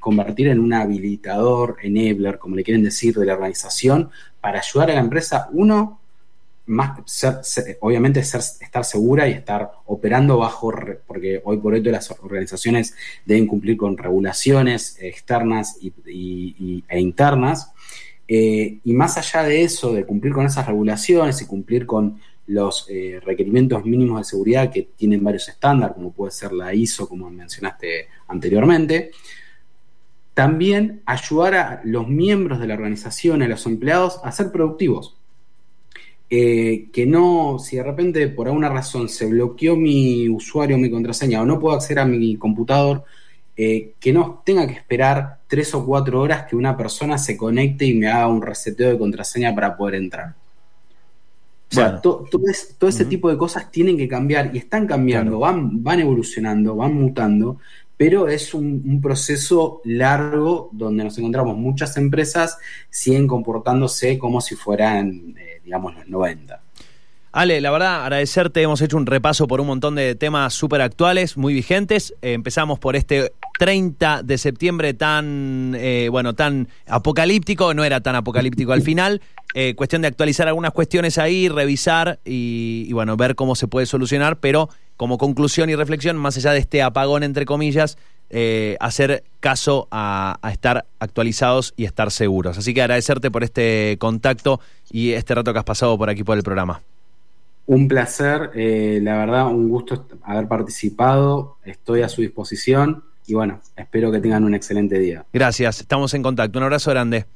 convertir 0.00 0.48
en 0.48 0.58
un 0.58 0.72
habilitador, 0.72 1.76
enabler, 1.82 2.38
como 2.38 2.56
le 2.56 2.64
quieren 2.64 2.82
decir, 2.82 3.14
de 3.14 3.26
la 3.26 3.34
organización, 3.34 4.10
para 4.40 4.58
ayudar 4.58 4.90
a 4.90 4.94
la 4.94 5.00
empresa, 5.00 5.48
uno, 5.52 5.99
obviamente 7.80 8.22
ser, 8.22 8.40
estar 8.60 8.84
segura 8.84 9.28
y 9.28 9.32
estar 9.32 9.72
operando 9.86 10.38
bajo, 10.38 10.72
porque 11.06 11.40
hoy 11.44 11.58
por 11.58 11.74
hoy 11.74 11.82
todas 11.82 12.08
las 12.08 12.20
organizaciones 12.20 12.94
deben 13.24 13.46
cumplir 13.46 13.76
con 13.76 13.96
regulaciones 13.96 14.96
externas 15.00 15.78
y, 15.80 16.84
e 16.88 17.00
internas. 17.00 17.72
Eh, 18.28 18.78
y 18.84 18.92
más 18.92 19.18
allá 19.18 19.42
de 19.42 19.64
eso, 19.64 19.92
de 19.92 20.04
cumplir 20.04 20.32
con 20.32 20.46
esas 20.46 20.66
regulaciones 20.66 21.42
y 21.42 21.46
cumplir 21.46 21.84
con 21.84 22.20
los 22.46 22.86
eh, 22.88 23.20
requerimientos 23.24 23.84
mínimos 23.84 24.18
de 24.20 24.24
seguridad 24.24 24.70
que 24.70 24.82
tienen 24.96 25.22
varios 25.22 25.48
estándares, 25.48 25.94
como 25.94 26.12
puede 26.12 26.32
ser 26.32 26.52
la 26.52 26.74
ISO, 26.74 27.08
como 27.08 27.30
mencionaste 27.30 28.08
anteriormente, 28.28 29.10
también 30.34 31.02
ayudar 31.06 31.54
a 31.54 31.80
los 31.84 32.08
miembros 32.08 32.60
de 32.60 32.66
la 32.66 32.74
organización, 32.74 33.42
a 33.42 33.48
los 33.48 33.66
empleados, 33.66 34.20
a 34.24 34.32
ser 34.32 34.50
productivos. 34.52 35.19
Eh, 36.32 36.86
que 36.92 37.06
no, 37.06 37.58
si 37.58 37.76
de 37.76 37.82
repente 37.82 38.28
por 38.28 38.46
alguna 38.46 38.68
razón 38.68 39.08
se 39.08 39.26
bloqueó 39.26 39.74
mi 39.74 40.28
usuario, 40.28 40.78
mi 40.78 40.88
contraseña, 40.88 41.42
o 41.42 41.44
no 41.44 41.58
puedo 41.58 41.74
acceder 41.74 41.98
a 41.98 42.04
mi 42.04 42.36
computador, 42.36 43.04
eh, 43.56 43.94
que 43.98 44.12
no 44.12 44.40
tenga 44.46 44.64
que 44.66 44.74
esperar 44.74 45.40
tres 45.48 45.74
o 45.74 45.84
cuatro 45.84 46.20
horas 46.20 46.46
que 46.48 46.54
una 46.54 46.76
persona 46.76 47.18
se 47.18 47.36
conecte 47.36 47.84
y 47.84 47.94
me 47.94 48.08
haga 48.08 48.28
un 48.28 48.40
reseteo 48.42 48.90
de 48.90 48.98
contraseña 48.98 49.52
para 49.54 49.76
poder 49.76 49.96
entrar. 49.96 50.34
O 51.72 51.74
sea, 51.74 52.00
todo, 52.00 52.26
ese 52.88 53.04
tipo 53.04 53.28
de 53.28 53.36
cosas 53.36 53.70
tienen 53.70 53.96
que 53.96 54.08
cambiar 54.08 54.50
y 54.54 54.58
están 54.58 54.86
cambiando, 54.86 55.40
van, 55.40 55.82
van 55.82 56.00
evolucionando, 56.00 56.74
van 56.76 56.94
mutando, 56.94 57.58
pero 57.96 58.28
es 58.28 58.54
un, 58.54 59.00
proceso 59.02 59.80
largo 59.84 60.70
donde 60.72 61.04
nos 61.04 61.18
encontramos 61.18 61.56
muchas 61.56 61.96
empresas 61.96 62.56
siguen 62.88 63.26
comportándose 63.26 64.16
como 64.16 64.40
si 64.40 64.54
fueran... 64.54 65.34
Eh, 65.36 65.49
digamos, 65.70 65.94
los 65.94 66.08
90. 66.08 66.60
Ale, 67.30 67.60
la 67.60 67.70
verdad, 67.70 68.02
agradecerte. 68.02 68.60
Hemos 68.60 68.82
hecho 68.82 68.96
un 68.96 69.06
repaso 69.06 69.46
por 69.46 69.60
un 69.60 69.68
montón 69.68 69.94
de 69.94 70.16
temas 70.16 70.52
súper 70.52 70.80
actuales, 70.80 71.36
muy 71.36 71.54
vigentes. 71.54 72.12
Eh, 72.22 72.32
empezamos 72.32 72.80
por 72.80 72.96
este 72.96 73.32
30 73.60 74.24
de 74.24 74.36
septiembre 74.36 74.94
tan, 74.94 75.76
eh, 75.78 76.08
bueno, 76.10 76.34
tan 76.34 76.66
apocalíptico. 76.88 77.72
No 77.72 77.84
era 77.84 78.00
tan 78.00 78.16
apocalíptico 78.16 78.72
al 78.72 78.82
final. 78.82 79.22
Eh, 79.54 79.76
cuestión 79.76 80.02
de 80.02 80.08
actualizar 80.08 80.48
algunas 80.48 80.72
cuestiones 80.72 81.18
ahí, 81.18 81.48
revisar 81.48 82.18
y, 82.24 82.92
bueno, 82.92 83.16
ver 83.16 83.36
cómo 83.36 83.54
se 83.54 83.68
puede 83.68 83.86
solucionar. 83.86 84.40
Pero 84.40 84.70
como 84.96 85.18
conclusión 85.18 85.70
y 85.70 85.76
reflexión, 85.76 86.16
más 86.16 86.36
allá 86.36 86.50
de 86.50 86.58
este 86.58 86.82
apagón, 86.82 87.22
entre 87.22 87.44
comillas, 87.44 87.96
hacer 88.78 89.24
caso 89.40 89.88
a, 89.90 90.38
a, 90.42 90.52
estar 90.52 90.86
actualizados 90.98 91.74
y 91.76 91.84
estar 91.84 92.10
seguros. 92.10 92.58
Así 92.58 92.72
que 92.74 92.82
agradecerte 92.82 93.30
por 93.30 93.42
este 93.42 93.96
contacto 93.98 94.60
y 94.90 95.12
este 95.12 95.34
rato 95.34 95.52
que 95.52 95.58
has 95.58 95.64
pasado 95.64 95.96
por 95.98 96.10
aquí 96.10 96.22
por 96.22 96.36
el 96.36 96.42
programa. 96.42 96.82
Un 97.70 97.86
placer, 97.86 98.50
eh, 98.56 98.98
la 99.00 99.16
verdad, 99.16 99.46
un 99.46 99.68
gusto 99.68 100.04
haber 100.24 100.48
participado, 100.48 101.58
estoy 101.64 102.02
a 102.02 102.08
su 102.08 102.20
disposición 102.20 103.04
y 103.28 103.34
bueno, 103.34 103.60
espero 103.76 104.10
que 104.10 104.18
tengan 104.18 104.42
un 104.42 104.56
excelente 104.56 104.98
día. 104.98 105.24
Gracias, 105.32 105.80
estamos 105.80 106.12
en 106.14 106.22
contacto, 106.24 106.58
un 106.58 106.64
abrazo 106.64 106.90
grande. 106.90 107.26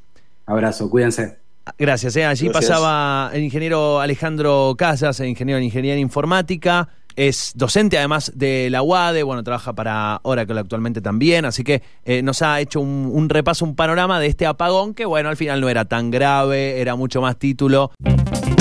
Abrazo, 0.47 0.91
cuídense. 0.91 1.37
Gracias, 1.79 2.17
eh. 2.17 2.25
allí 2.25 2.51
pasaba 2.51 3.31
el 3.33 3.45
ingeniero 3.45 4.01
Alejandro 4.01 4.75
Casas, 4.77 5.21
el 5.21 5.29
ingeniero 5.29 5.59
en 5.59 5.65
ingeniería 5.67 6.01
informática 6.01 6.89
es 7.17 7.53
docente 7.55 7.99
además 7.99 8.33
de 8.35 8.69
la 8.71 8.83
UADE, 8.83 9.23
bueno, 9.23 9.43
trabaja 9.43 9.73
para 9.73 10.21
Oracle 10.23 10.59
actualmente 10.61 11.01
también, 11.01 11.45
así 11.45 11.65
que 11.65 11.83
eh, 12.05 12.23
nos 12.23 12.43
ha 12.43 12.61
hecho 12.61 12.81
un, 12.81 13.29
repaso, 13.29 13.65
un 13.65 13.75
panorama 13.75 14.21
de 14.21 14.27
este 14.27 14.47
apagón 14.47 14.95
que, 14.95 15.05
bueno, 15.05 15.29
al 15.29 15.37
final 15.37 15.61
no 15.61 15.69
era 15.69 15.85
tan 15.85 16.11
grave, 16.11 16.81
era 16.81 16.97
mucho 16.97 17.21
más 17.21 17.37
título. 17.39 17.93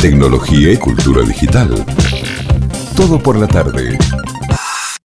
Tecnología 0.01 0.71
y 0.71 0.77
cultura 0.77 1.23
digital. 1.23 1.85
Todo 2.95 3.19
por 3.19 3.37
la 3.37 3.47
tarde. 3.47 3.97